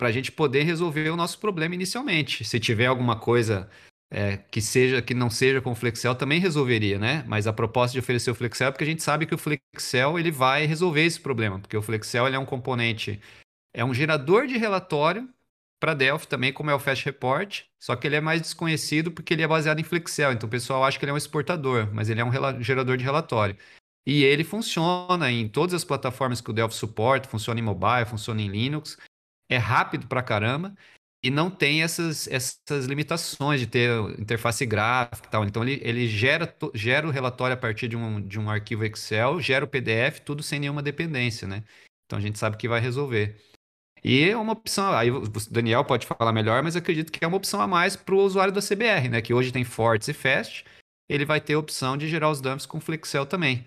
[0.00, 2.44] a gente poder resolver o nosso problema inicialmente.
[2.44, 3.68] Se tiver alguma coisa
[4.10, 7.24] é, que seja que não seja com o Flexel, também resolveria, né?
[7.28, 10.18] Mas a proposta de oferecer o Flexel é porque a gente sabe que o Flexel
[10.18, 13.20] ele vai resolver esse problema, porque o Flexel ele é um componente,
[13.72, 15.28] é um gerador de relatório
[15.78, 19.32] para Delphi também, como é o Fast Report, só que ele é mais desconhecido porque
[19.32, 22.10] ele é baseado em Flexel, então o pessoal acha que ele é um exportador, mas
[22.10, 23.56] ele é um gerador de relatório.
[24.06, 28.42] E ele funciona em todas as plataformas que o Delphi suporta, funciona em mobile, funciona
[28.42, 28.98] em Linux,
[29.48, 30.74] é rápido pra caramba
[31.22, 35.44] e não tem essas, essas limitações de ter interface gráfica e tal.
[35.44, 39.40] Então ele, ele gera, gera o relatório a partir de um, de um arquivo Excel,
[39.40, 41.62] gera o PDF, tudo sem nenhuma dependência, né?
[42.06, 43.36] Então a gente sabe que vai resolver.
[44.02, 47.36] E é uma opção, aí o Daniel pode falar melhor, mas acredito que é uma
[47.36, 49.20] opção a mais para o usuário da CBR, né?
[49.20, 50.64] Que hoje tem Forts e Fast,
[51.06, 53.66] ele vai ter a opção de gerar os dumps com Flexel também.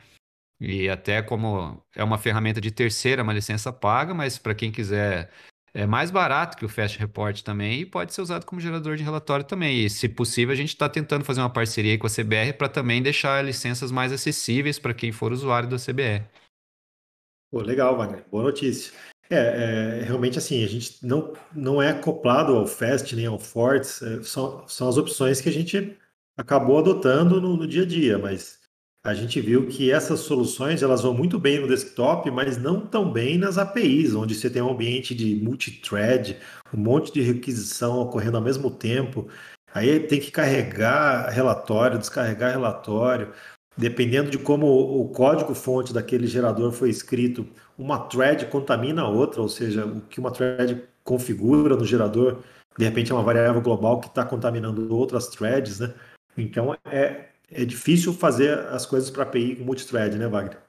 [0.59, 5.29] E até como é uma ferramenta de terceira, uma licença paga, mas para quem quiser
[5.75, 9.03] é mais barato que o Fast Report também e pode ser usado como gerador de
[9.03, 9.83] relatório também.
[9.83, 13.01] E, se possível, a gente está tentando fazer uma parceria com a CBR para também
[13.01, 16.23] deixar licenças mais acessíveis para quem for usuário da CBR.
[17.51, 18.23] Pô, legal, Wagner.
[18.29, 18.93] Boa notícia.
[19.29, 19.35] É,
[20.01, 24.21] é, realmente assim, a gente não, não é acoplado ao Fast nem ao Forts, é,
[24.21, 25.97] são, são as opções que a gente
[26.37, 28.59] acabou adotando no, no dia a dia, mas
[29.05, 33.11] a gente viu que essas soluções elas vão muito bem no desktop, mas não tão
[33.11, 36.37] bem nas APIs, onde você tem um ambiente de multithread,
[36.73, 39.27] um monte de requisição ocorrendo ao mesmo tempo.
[39.73, 43.33] Aí tem que carregar relatório, descarregar relatório.
[43.75, 47.45] Dependendo de como o código-fonte daquele gerador foi escrito,
[47.77, 52.41] uma thread contamina a outra, ou seja, o que uma thread configura no gerador,
[52.77, 55.93] de repente é uma variável global que está contaminando outras threads, né?
[56.37, 60.61] Então é, é difícil fazer as coisas para API com multithread, né, Wagner?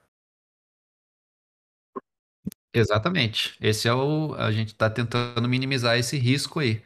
[2.75, 3.57] Exatamente.
[3.61, 4.35] Esse é o.
[4.35, 6.83] A gente está tentando minimizar esse risco aí.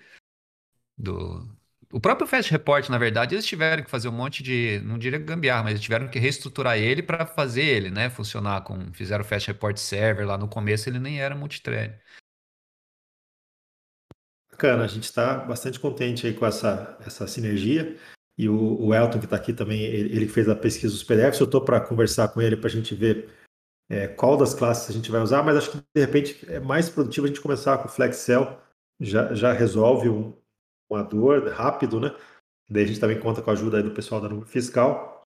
[0.96, 1.48] Do...
[1.90, 4.80] O próprio Fast Report, na verdade, eles tiveram que fazer um monte de.
[4.84, 8.10] Não diria gambiarra, mas eles tiveram que reestruturar ele para fazer ele, né?
[8.10, 8.92] Funcionar com.
[8.92, 11.98] Fizeram o Fast Report Server lá no começo, ele nem era multithread.
[14.50, 17.96] Bacana, a gente está bastante contente aí com essa, essa sinergia.
[18.38, 21.40] E o, o Elton, que está aqui também, ele, ele, fez a pesquisa dos PDFs.
[21.40, 23.28] Eu estou para conversar com ele para a gente ver
[23.90, 26.88] é, qual das classes a gente vai usar, mas acho que de repente é mais
[26.88, 28.56] produtivo a gente começar com o FlexCell,
[29.00, 30.32] já, já resolve um,
[30.88, 32.14] uma dor rápido, né?
[32.70, 35.22] Daí a gente também conta com a ajuda do pessoal da nuvem fiscal.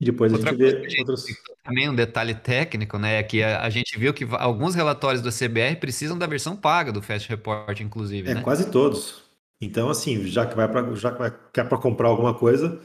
[0.00, 1.26] E depois Outra a gente vê gente, outros.
[1.62, 3.18] Também um detalhe técnico, né?
[3.18, 6.90] É que a, a, gente viu que alguns relatórios do CBR precisam da versão paga
[6.90, 8.30] do Fast Report, inclusive.
[8.30, 8.40] É, né?
[8.40, 9.29] quase todos.
[9.60, 12.80] Então, assim, já que vai para já que vai, quer para comprar alguma coisa,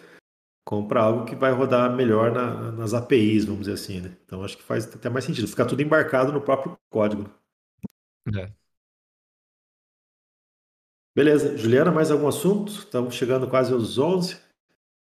[0.66, 4.18] compra algo que vai rodar melhor na, nas APIs, vamos dizer assim, né?
[4.26, 5.48] Então acho que faz até mais sentido.
[5.48, 7.30] Ficar tudo embarcado no próprio código.
[8.36, 8.52] É.
[11.16, 11.58] Beleza.
[11.58, 12.72] Juliana, mais algum assunto?
[12.74, 14.38] Estamos chegando quase aos 11.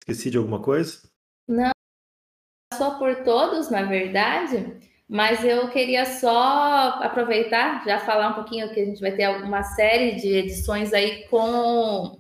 [0.02, 1.02] Esqueci de alguma coisa?
[1.48, 1.72] Não,
[2.74, 4.80] só por todos, na verdade.
[5.08, 9.62] Mas eu queria só aproveitar, já falar um pouquinho que a gente vai ter uma
[9.62, 12.18] série de edições aí com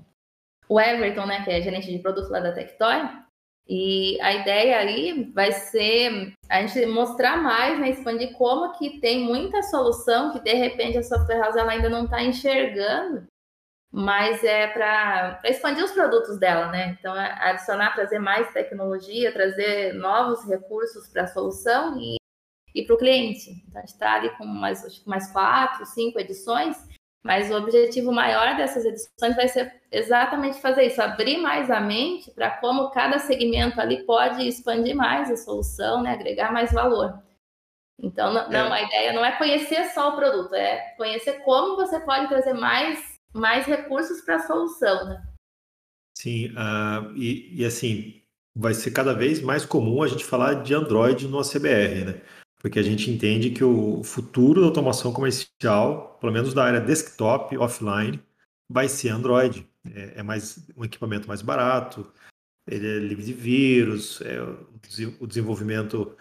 [0.70, 3.10] o Everton, né, que é gerente de produto lá da Tectoy.
[3.68, 9.24] E a ideia aí vai ser a gente mostrar mais, né, expandir como que tem
[9.24, 13.26] muita solução que de repente a software house ela ainda não está enxergando,
[13.92, 16.96] mas é para expandir os produtos dela, né?
[17.00, 22.18] Então, é adicionar, trazer mais tecnologia, trazer novos recursos para a solução e
[22.76, 23.64] e para o cliente.
[23.68, 26.78] Então, a gente está ali com mais, mais quatro, cinco edições,
[27.24, 32.30] mas o objetivo maior dessas edições vai ser exatamente fazer isso, abrir mais a mente
[32.32, 37.18] para como cada segmento ali pode expandir mais a solução, né, agregar mais valor.
[37.98, 38.72] Então, não, é.
[38.72, 43.18] a ideia não é conhecer só o produto, é conhecer como você pode trazer mais,
[43.34, 45.24] mais recursos para a solução, né?
[46.18, 48.22] Sim, uh, e, e, assim,
[48.56, 52.22] vai ser cada vez mais comum a gente falar de Android no ACBR, né?
[52.66, 57.56] Porque a gente entende que o futuro da automação comercial, pelo menos da área desktop,
[57.60, 58.20] offline,
[58.68, 59.70] vai ser Android.
[59.94, 62.12] É, é mais um equipamento mais barato,
[62.68, 64.42] ele é livre de vírus, é,
[65.20, 66.18] o desenvolvimento,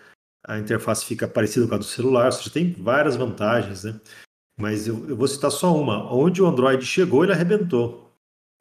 [0.47, 3.99] a interface fica parecida com a do celular, ou seja, tem várias vantagens, né?
[4.61, 6.12] Mas eu, eu vou citar só uma.
[6.12, 8.05] Onde o Android chegou, ele arrebentou.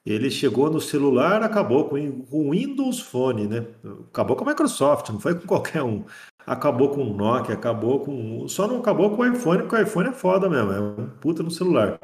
[0.05, 1.97] Ele chegou no celular, acabou com
[2.31, 3.67] o Windows Phone, né?
[4.09, 6.05] Acabou com a Microsoft, não foi com qualquer um.
[6.46, 8.48] Acabou com o Nokia, acabou com.
[8.48, 11.41] Só não acabou com o iPhone, porque o iPhone é foda mesmo, é um puta
[11.41, 12.00] no celular.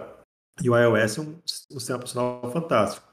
[0.61, 1.35] E o iOS é um,
[1.71, 3.07] um sistema sinal fantástico.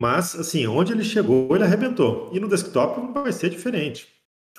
[0.00, 2.30] Mas, assim, onde ele chegou, ele arrebentou.
[2.32, 4.08] E no desktop vai ser diferente.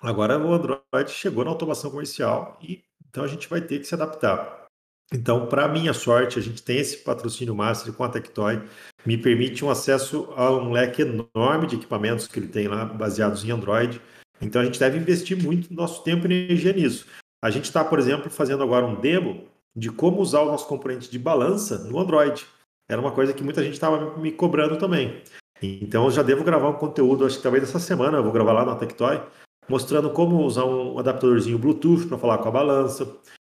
[0.01, 3.95] Agora o Android chegou na automação comercial e então a gente vai ter que se
[3.95, 4.67] adaptar.
[5.11, 8.61] Então, para minha sorte, a gente tem esse patrocínio Master com a Tectoy,
[9.03, 13.43] me permite um acesso a um leque enorme de equipamentos que ele tem lá, baseados
[13.43, 13.99] em Android.
[14.41, 17.05] Então, a gente deve investir muito nosso tempo e energia nisso.
[17.43, 21.09] A gente está, por exemplo, fazendo agora um demo de como usar o nosso componente
[21.09, 22.45] de balança no Android.
[22.89, 25.21] Era uma coisa que muita gente estava me cobrando também.
[25.61, 28.53] Então, eu já devo gravar um conteúdo, acho que talvez essa semana, eu vou gravar
[28.53, 29.21] lá na Tectoy,
[29.67, 33.05] mostrando como usar um adaptadorzinho Bluetooth para falar com a balança,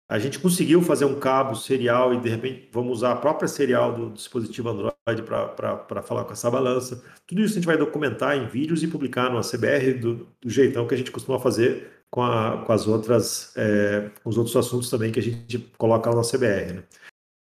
[0.07, 3.93] a gente conseguiu fazer um cabo serial e de repente vamos usar a própria serial
[3.93, 4.93] do dispositivo Android
[5.23, 7.03] para falar com essa balança.
[7.25, 10.87] Tudo isso a gente vai documentar em vídeos e publicar no ACBR do, do jeitão
[10.87, 14.89] que a gente costuma fazer com, a, com as outras, é, com os outros assuntos
[14.89, 16.73] também que a gente coloca lá no ACBR.
[16.73, 16.83] Né?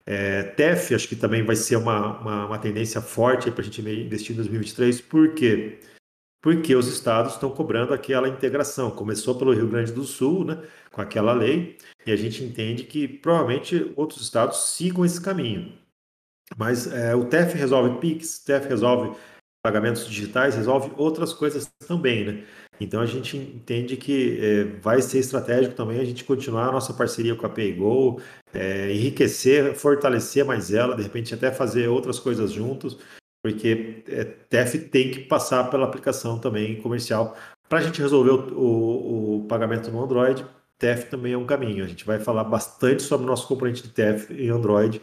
[0.05, 3.79] É, TEF acho que também vai ser uma, uma, uma tendência forte para a gente
[3.79, 5.79] investir em 2023, por quê?
[6.41, 8.89] Porque os estados estão cobrando aquela integração.
[8.89, 10.57] Começou pelo Rio Grande do Sul, né,
[10.99, 15.71] com aquela lei, e a gente entende que provavelmente outros estados sigam esse caminho.
[16.57, 19.15] Mas é, o TEF resolve PIX, TEF resolve
[19.63, 22.43] pagamentos digitais, resolve outras coisas também, né?
[22.81, 26.93] Então a gente entende que é, vai ser estratégico também a gente continuar a nossa
[26.93, 28.21] parceria com a PayGo,
[28.53, 32.97] é, enriquecer, fortalecer mais ela, de repente até fazer outras coisas juntos,
[33.43, 37.37] porque é, TEF tem que passar pela aplicação também comercial.
[37.69, 40.45] Para a gente resolver o, o, o pagamento no Android,
[40.79, 41.83] TEF também é um caminho.
[41.83, 45.01] A gente vai falar bastante sobre o nosso componente de TEF em Android,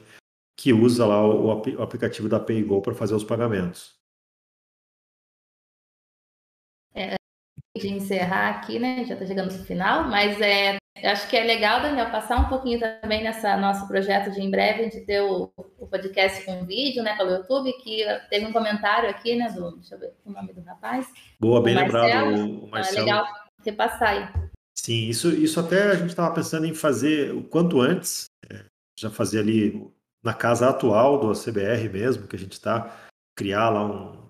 [0.59, 3.95] que usa lá o, o aplicativo da PayGo para fazer os pagamentos.
[6.95, 7.15] É,
[7.77, 9.05] de encerrar aqui, né?
[9.05, 12.81] Já está chegando no final, mas é, acho que é legal, Daniel, passar um pouquinho
[12.81, 17.15] também nessa nosso projeto de em breve, de ter o, o podcast com vídeo, né,
[17.17, 20.63] pelo YouTube, que teve um comentário aqui, né, do, deixa eu ver o nome do
[20.63, 21.07] rapaz.
[21.39, 22.99] Boa, bem lembrado, o Marcelo.
[22.99, 23.27] É legal
[23.63, 24.46] repassar aí.
[24.79, 28.65] Sim, isso, isso até a gente estava pensando em fazer o quanto antes, é,
[28.99, 29.91] já fazer ali
[30.23, 34.29] na casa atual do CBR mesmo, que a gente está, criar lá um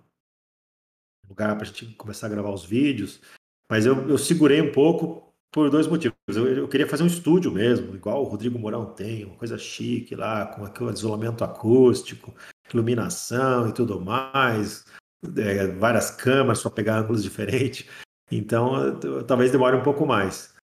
[1.28, 3.20] lugar para a gente começar a gravar os vídeos.
[3.70, 6.16] Mas eu, eu segurei um pouco por dois motivos.
[6.28, 10.14] Eu, eu, queria fazer um estúdio mesmo, igual o Rodrigo Mourão tem, uma coisa chique
[10.14, 12.34] lá, com aquele isolamento acústico,
[12.72, 14.84] iluminação e tudo mais,
[15.36, 17.86] é, várias câmeras para pegar ângulos diferentes.
[18.31, 20.55] Então, talvez demore um pouco mais.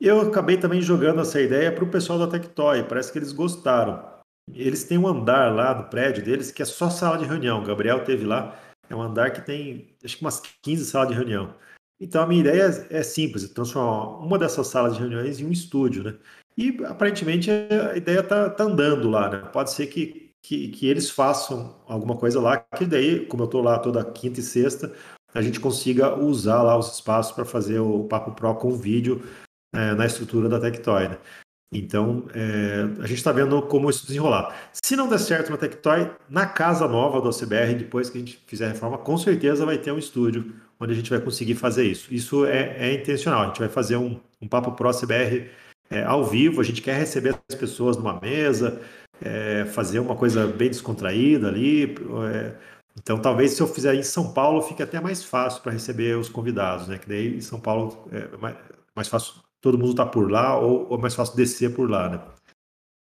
[0.00, 4.04] Eu acabei também jogando essa ideia para o pessoal da Tectoy, parece que eles gostaram.
[4.52, 7.62] Eles têm um andar lá do prédio deles que é só sala de reunião.
[7.62, 8.58] O Gabriel teve lá,
[8.90, 11.54] é um andar que tem acho que umas 15 salas de reunião.
[12.00, 16.02] Então a minha ideia é simples, transformar uma dessas salas de reuniões em um estúdio,
[16.02, 16.16] né?
[16.56, 19.38] E aparentemente a ideia está tá andando lá, né?
[19.52, 23.62] Pode ser que, que, que, eles façam alguma coisa lá, que daí, como eu estou
[23.62, 24.92] lá toda quinta e sexta,
[25.34, 29.22] a gente consiga usar lá os espaços para fazer o Papo Pro com vídeo
[29.74, 31.08] é, na estrutura da Tectoy.
[31.08, 31.18] Né?
[31.72, 34.54] Então, é, a gente está vendo como isso desenrolar.
[34.72, 38.42] Se não der certo na Tectoy, na casa nova do OCBR, depois que a gente
[38.46, 41.84] fizer a reforma, com certeza vai ter um estúdio onde a gente vai conseguir fazer
[41.84, 42.12] isso.
[42.12, 43.42] Isso é, é intencional.
[43.42, 45.48] A gente vai fazer um, um Papo Pro OCBR
[45.88, 48.80] é, ao vivo, a gente quer receber as pessoas numa mesa,
[49.20, 51.94] é, fazer uma coisa bem descontraída ali.
[52.96, 56.16] É, então, talvez se eu fizer em São Paulo, fique até mais fácil para receber
[56.16, 56.98] os convidados, né?
[56.98, 58.56] Que daí em São Paulo é mais,
[58.94, 62.08] mais fácil, todo mundo está por lá ou, ou é mais fácil descer por lá,
[62.08, 62.20] né?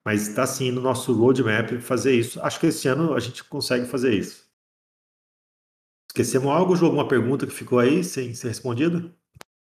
[0.04, 2.40] Mas está sim no nosso roadmap fazer isso.
[2.40, 4.46] Acho que esse ano a gente consegue fazer isso.
[6.08, 6.92] Esquecemos algo, João?
[6.92, 9.12] Alguma pergunta que ficou aí sem ser respondida?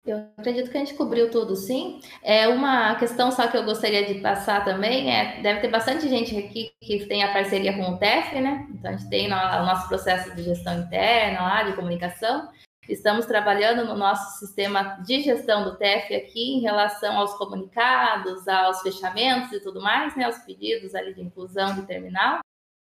[0.06, 2.00] Eu acredito que a gente cobriu tudo, sim.
[2.24, 6.38] É uma questão só que eu gostaria de passar também é deve ter bastante gente
[6.38, 8.68] aqui que tem a parceria com o TEF, né?
[8.72, 12.50] Então a gente tem o nosso processo de gestão interna lá de comunicação.
[12.88, 18.82] Estamos trabalhando no nosso sistema de gestão do TEF aqui em relação aos comunicados, aos
[18.82, 20.28] fechamentos e tudo mais, né?
[20.28, 22.40] Os pedidos ali de inclusão de terminal.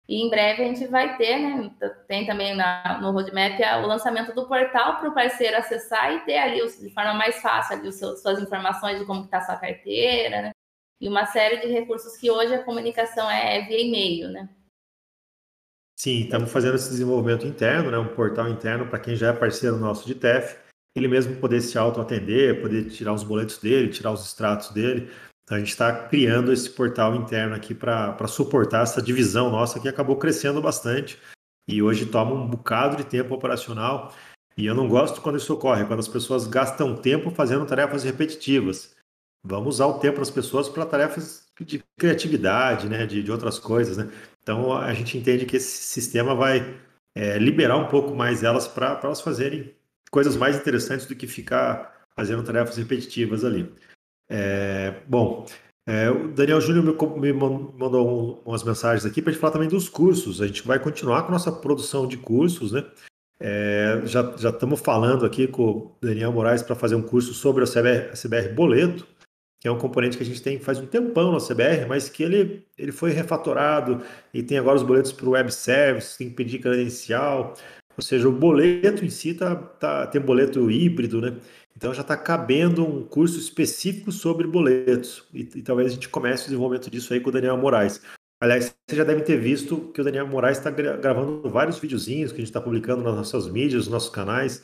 [0.08, 1.70] E em breve a gente vai ter, né?
[2.08, 6.38] Tem também na, no roadmap o lançamento do portal para o parceiro acessar e ter
[6.38, 10.50] ali de forma mais fácil ali suas informações de como está sua carteira, né?
[10.98, 14.48] E uma série de recursos que hoje a comunicação é via e-mail, né?
[16.00, 17.98] Sim, estamos fazendo esse desenvolvimento interno, né?
[17.98, 20.58] Um portal interno para quem já é parceiro nosso de TEF,
[20.96, 25.10] ele mesmo poder se auto-atender, poder tirar os boletos dele, tirar os extratos dele.
[25.48, 29.88] Então, a gente está criando esse portal interno aqui para suportar essa divisão nossa que
[29.88, 31.18] acabou crescendo bastante
[31.66, 34.14] e hoje toma um bocado de tempo operacional.
[34.58, 38.94] E eu não gosto quando isso ocorre, quando as pessoas gastam tempo fazendo tarefas repetitivas.
[39.42, 43.96] Vamos usar o tempo das pessoas para tarefas de criatividade, né, de, de outras coisas.
[43.96, 44.10] Né?
[44.42, 46.78] Então a gente entende que esse sistema vai
[47.14, 49.74] é, liberar um pouco mais elas para elas fazerem
[50.10, 53.72] coisas mais interessantes do que ficar fazendo tarefas repetitivas ali.
[54.30, 55.46] É, bom,
[55.86, 59.68] é, o Daniel Júnior me, me mandou umas mensagens aqui para a gente falar também
[59.68, 60.42] dos cursos.
[60.42, 62.84] A gente vai continuar com a nossa produção de cursos, né?
[63.40, 67.64] É, já, já estamos falando aqui com o Daniel Moraes para fazer um curso sobre
[67.64, 69.06] CBR, CBR Boleto,
[69.60, 72.22] que é um componente que a gente tem faz um tempão no CBR, mas que
[72.22, 74.02] ele, ele foi refatorado
[74.34, 77.54] e tem agora os boletos para o web service, tem que pedir credencial.
[77.96, 81.36] Ou seja, o boleto em si tá, tá, tem boleto híbrido, né?
[81.78, 85.24] Então já está cabendo um curso específico sobre boletos.
[85.32, 88.02] E, e, talvez a gente comece o desenvolvimento disso aí com o Daniel Moraes.
[88.42, 92.38] Aliás, você já deve ter visto que o Daniel Moraes está gravando vários videozinhos que
[92.38, 94.60] a gente está publicando nas nossas mídias, nos nossos canais.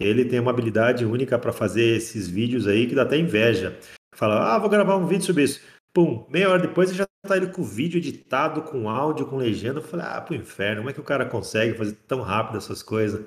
[0.00, 3.76] Ele tem uma habilidade única para fazer esses vídeos aí que dá até inveja.
[4.14, 5.60] Fala, ah, vou gravar um vídeo sobre isso.
[5.92, 9.80] Pum, meia hora depois já está ele com o vídeo editado, com áudio, com legenda.
[9.80, 12.84] Eu falei, ah, pro inferno, como é que o cara consegue fazer tão rápido essas
[12.84, 13.26] coisas?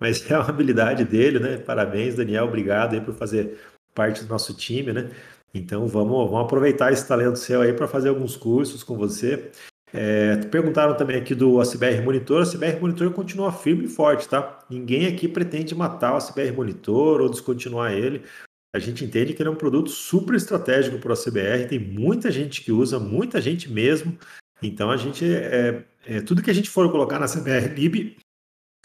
[0.00, 1.58] Mas é uma habilidade dele, né?
[1.58, 3.58] Parabéns, Daniel, obrigado aí por fazer
[3.94, 5.10] parte do nosso time, né?
[5.52, 9.50] Então vamos, vamos aproveitar esse talento seu aí para fazer alguns cursos com você.
[9.92, 12.40] É, perguntaram também aqui do ACBR Monitor.
[12.40, 14.60] O ACBR Monitor continua firme e forte, tá?
[14.70, 18.22] Ninguém aqui pretende matar o ACBR Monitor ou descontinuar ele.
[18.72, 22.30] A gente entende que ele é um produto super estratégico para o ACBR, tem muita
[22.30, 24.16] gente que usa, muita gente mesmo.
[24.62, 28.16] Então a gente é, é, tudo que a gente for colocar na CBR Lib,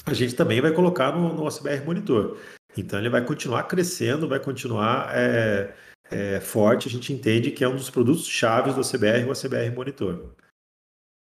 [0.06, 2.38] a gente também vai colocar no, no OCBR Monitor.
[2.78, 5.74] Então ele vai continuar crescendo, vai continuar é,
[6.12, 6.88] é, forte.
[6.88, 10.36] A gente entende que é um dos produtos chaves do OCBR, o OCBR Monitor.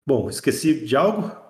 [0.06, 1.46] Bom, esqueci de algo?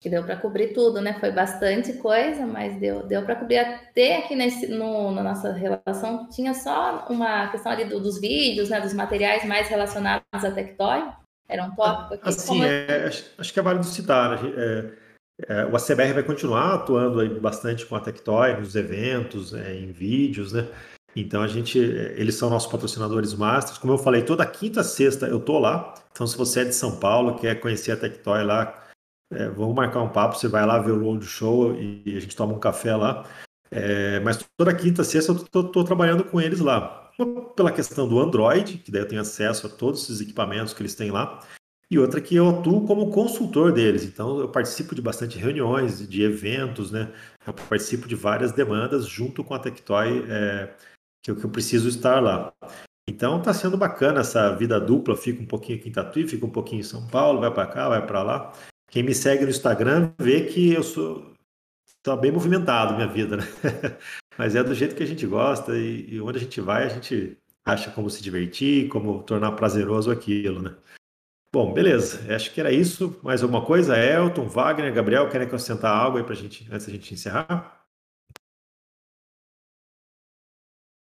[0.00, 1.18] que deu para cobrir tudo, né?
[1.20, 6.26] Foi bastante coisa, mas deu, deu para cobrir até aqui nesse, no, na nossa relação.
[6.30, 8.80] Tinha só uma questão ali do, dos vídeos, né?
[8.80, 11.02] Dos materiais mais relacionados à Tectoy.
[11.46, 12.28] Era um tópico aqui.
[12.30, 12.64] Assim, Como...
[12.64, 14.42] é, acho que é válido citar.
[14.42, 14.50] Né?
[14.56, 14.92] É,
[15.48, 19.90] é, o ACBR vai continuar atuando aí bastante com a Tectoy nos eventos, é, em
[19.92, 20.66] vídeos, né?
[21.14, 23.78] Então a gente, eles são nossos patrocinadores masters.
[23.78, 25.94] Como eu falei, toda quinta, sexta eu tô lá.
[26.12, 28.86] Então se você é de São Paulo, quer conhecer a Tectoy lá,
[29.32, 30.36] é, vamos marcar um papo.
[30.36, 33.24] Você vai lá ver o road show e a gente toma um café lá.
[33.70, 37.00] É, mas toda quinta, sexta eu tô, tô trabalhando com eles lá
[37.54, 40.94] pela questão do Android, que daí eu tenho acesso a todos esses equipamentos que eles
[40.94, 41.40] têm lá,
[41.90, 44.04] e outra que eu atuo como consultor deles.
[44.04, 47.12] Então eu participo de bastante reuniões, de eventos, né?
[47.44, 50.72] Eu participo de várias demandas junto com a Tectoy, é,
[51.22, 52.52] que, eu, que eu preciso estar lá.
[53.08, 56.50] Então está sendo bacana essa vida dupla, fica um pouquinho aqui em Tatuí, fica um
[56.50, 58.52] pouquinho em São Paulo, vai para cá, vai para lá.
[58.88, 61.34] Quem me segue no Instagram vê que eu sou
[62.02, 63.44] tá bem movimentado minha vida, né?
[64.38, 66.88] Mas é do jeito que a gente gosta e, e onde a gente vai, a
[66.88, 70.74] gente acha como se divertir, como tornar prazeroso aquilo, né?
[71.52, 72.32] Bom, beleza.
[72.32, 73.20] Acho que era isso.
[73.24, 73.96] Mais alguma coisa?
[73.98, 77.84] Elton, Wagner, Gabriel, querem acrescentar algo aí pra gente, antes da gente encerrar?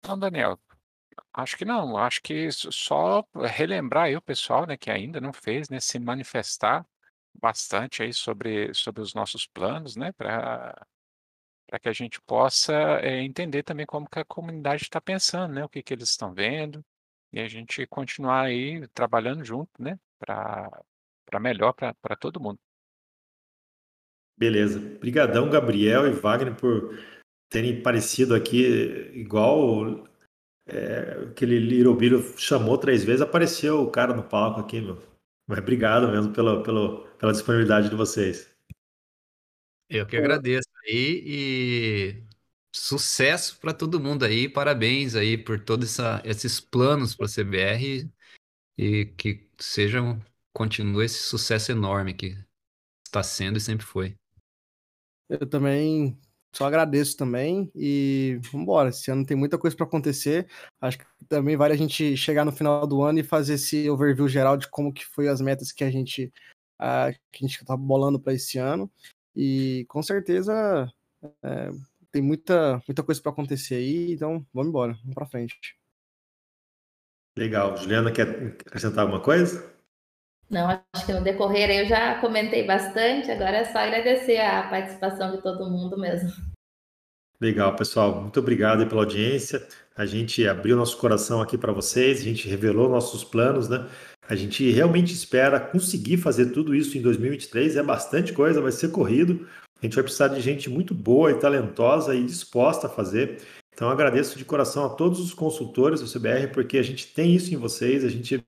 [0.06, 0.58] Não, Daniel.
[1.32, 1.96] Acho que não.
[1.96, 6.86] Acho que só relembrar aí o pessoal, né, que ainda não fez, né, se manifestar
[7.34, 10.86] bastante aí sobre, sobre os nossos planos, né, para
[11.66, 12.72] para que a gente possa
[13.02, 15.64] é, entender também como que a comunidade está pensando, né?
[15.64, 16.84] O que, que eles estão vendo,
[17.32, 19.98] e a gente continuar aí trabalhando junto, né?
[20.18, 22.58] Para melhor para todo mundo.
[24.38, 24.78] Beleza.
[24.78, 26.98] Obrigadão, Gabriel e Wagner, por
[27.48, 28.64] terem parecido aqui
[29.14, 30.04] igual
[30.66, 31.96] é, aquele Little
[32.36, 35.00] chamou três vezes, apareceu o cara no palco aqui, meu.
[35.46, 38.52] Mas obrigado mesmo pela, pela, pela disponibilidade de vocês.
[39.88, 42.24] Eu que agradeço aí e
[42.74, 48.10] sucesso para todo mundo aí, parabéns aí por todos esses planos para a CBR
[48.76, 50.20] e que sejam,
[50.54, 52.36] continue esse sucesso enorme que
[53.06, 54.14] está sendo e sempre foi.
[55.28, 56.18] Eu também
[56.54, 58.88] só agradeço também e vamos embora.
[58.88, 60.48] Esse ano tem muita coisa para acontecer.
[60.80, 64.28] Acho que também vale a gente chegar no final do ano e fazer esse overview
[64.28, 66.32] geral de como que foi as metas que a gente
[66.80, 68.90] uh, que a gente está bolando para esse ano.
[69.34, 70.90] E com certeza
[71.42, 71.70] é,
[72.10, 74.12] tem muita muita coisa para acontecer aí.
[74.12, 75.76] Então vamos embora, vamos para frente.
[77.36, 77.76] Legal.
[77.76, 79.74] Juliana quer acrescentar alguma coisa?
[80.48, 85.32] Não, acho que no decorrer eu já comentei bastante, agora é só agradecer a participação
[85.32, 86.30] de todo mundo mesmo.
[87.40, 88.22] Legal, pessoal.
[88.22, 89.66] Muito obrigado pela audiência.
[89.94, 93.86] A gente abriu nosso coração aqui para vocês, a gente revelou nossos planos, né?
[94.28, 97.76] A gente realmente espera conseguir fazer tudo isso em 2023.
[97.76, 99.46] É bastante coisa, vai ser corrido.
[99.80, 103.42] A gente vai precisar de gente muito boa e talentosa e disposta a fazer.
[103.76, 107.52] Então, agradeço de coração a todos os consultores do CBR, porque a gente tem isso
[107.52, 108.42] em vocês, a gente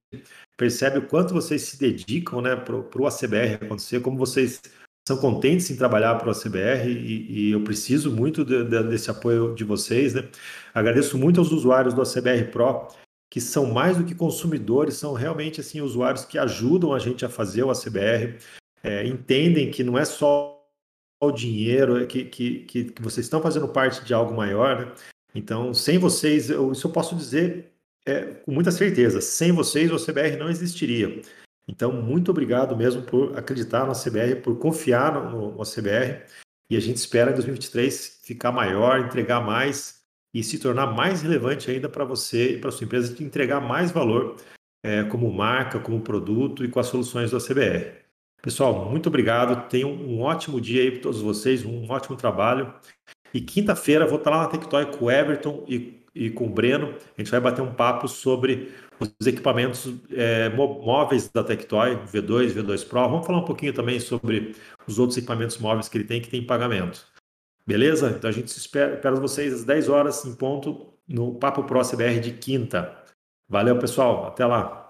[0.57, 4.63] percebe o quanto vocês se dedicam né, para o ACBR acontecer, como vocês
[5.07, 9.11] são contentes em trabalhar para o ACBR e, e, eu preciso muito de, de, desse
[9.11, 10.15] apoio de vocês.
[10.15, 10.27] Né?
[10.73, 12.89] Agradeço muito aos usuários do ACBR Pro,
[13.31, 17.29] que são mais do que consumidores, são realmente assim usuários que ajudam a gente a
[17.29, 18.39] fazer o ACBR,
[18.83, 20.59] é, entendem que não é só
[21.21, 24.95] o dinheiro, é que, que, que, vocês estão fazendo parte de algo maior, né?
[25.35, 27.73] Então, sem vocês, eu, isso eu posso dizer
[28.07, 31.21] é, com muita certeza, sem vocês o CBR não existiria.
[31.69, 36.23] Então, muito obrigado mesmo por acreditar no CBR, por confiar no, no CBR.
[36.71, 40.03] E a gente espera em 2023 ficar maior, entregar mais
[40.35, 43.91] e se tornar mais relevante ainda para você e para sua empresa, de entregar mais
[43.91, 44.37] valor
[44.83, 47.93] é, como marca, como produto e com as soluções do CBR.
[48.41, 49.69] Pessoal, muito obrigado.
[49.69, 52.73] Tenham um ótimo dia aí para todos vocês, um ótimo trabalho.
[53.33, 56.95] E quinta-feira vou estar lá na Tectoy com o Everton e, e com o Breno.
[57.17, 62.89] A gente vai bater um papo sobre os equipamentos é, móveis da Tectoy, V2, V2
[62.89, 63.09] Pro.
[63.09, 64.55] Vamos falar um pouquinho também sobre
[64.87, 67.07] os outros equipamentos móveis que ele tem que tem pagamento.
[67.67, 68.15] Beleza?
[68.17, 72.21] Então a gente espera, espera vocês às 10 horas em ponto no Papo Pro CBR
[72.21, 72.97] de quinta.
[73.49, 74.27] Valeu, pessoal.
[74.27, 74.88] Até lá.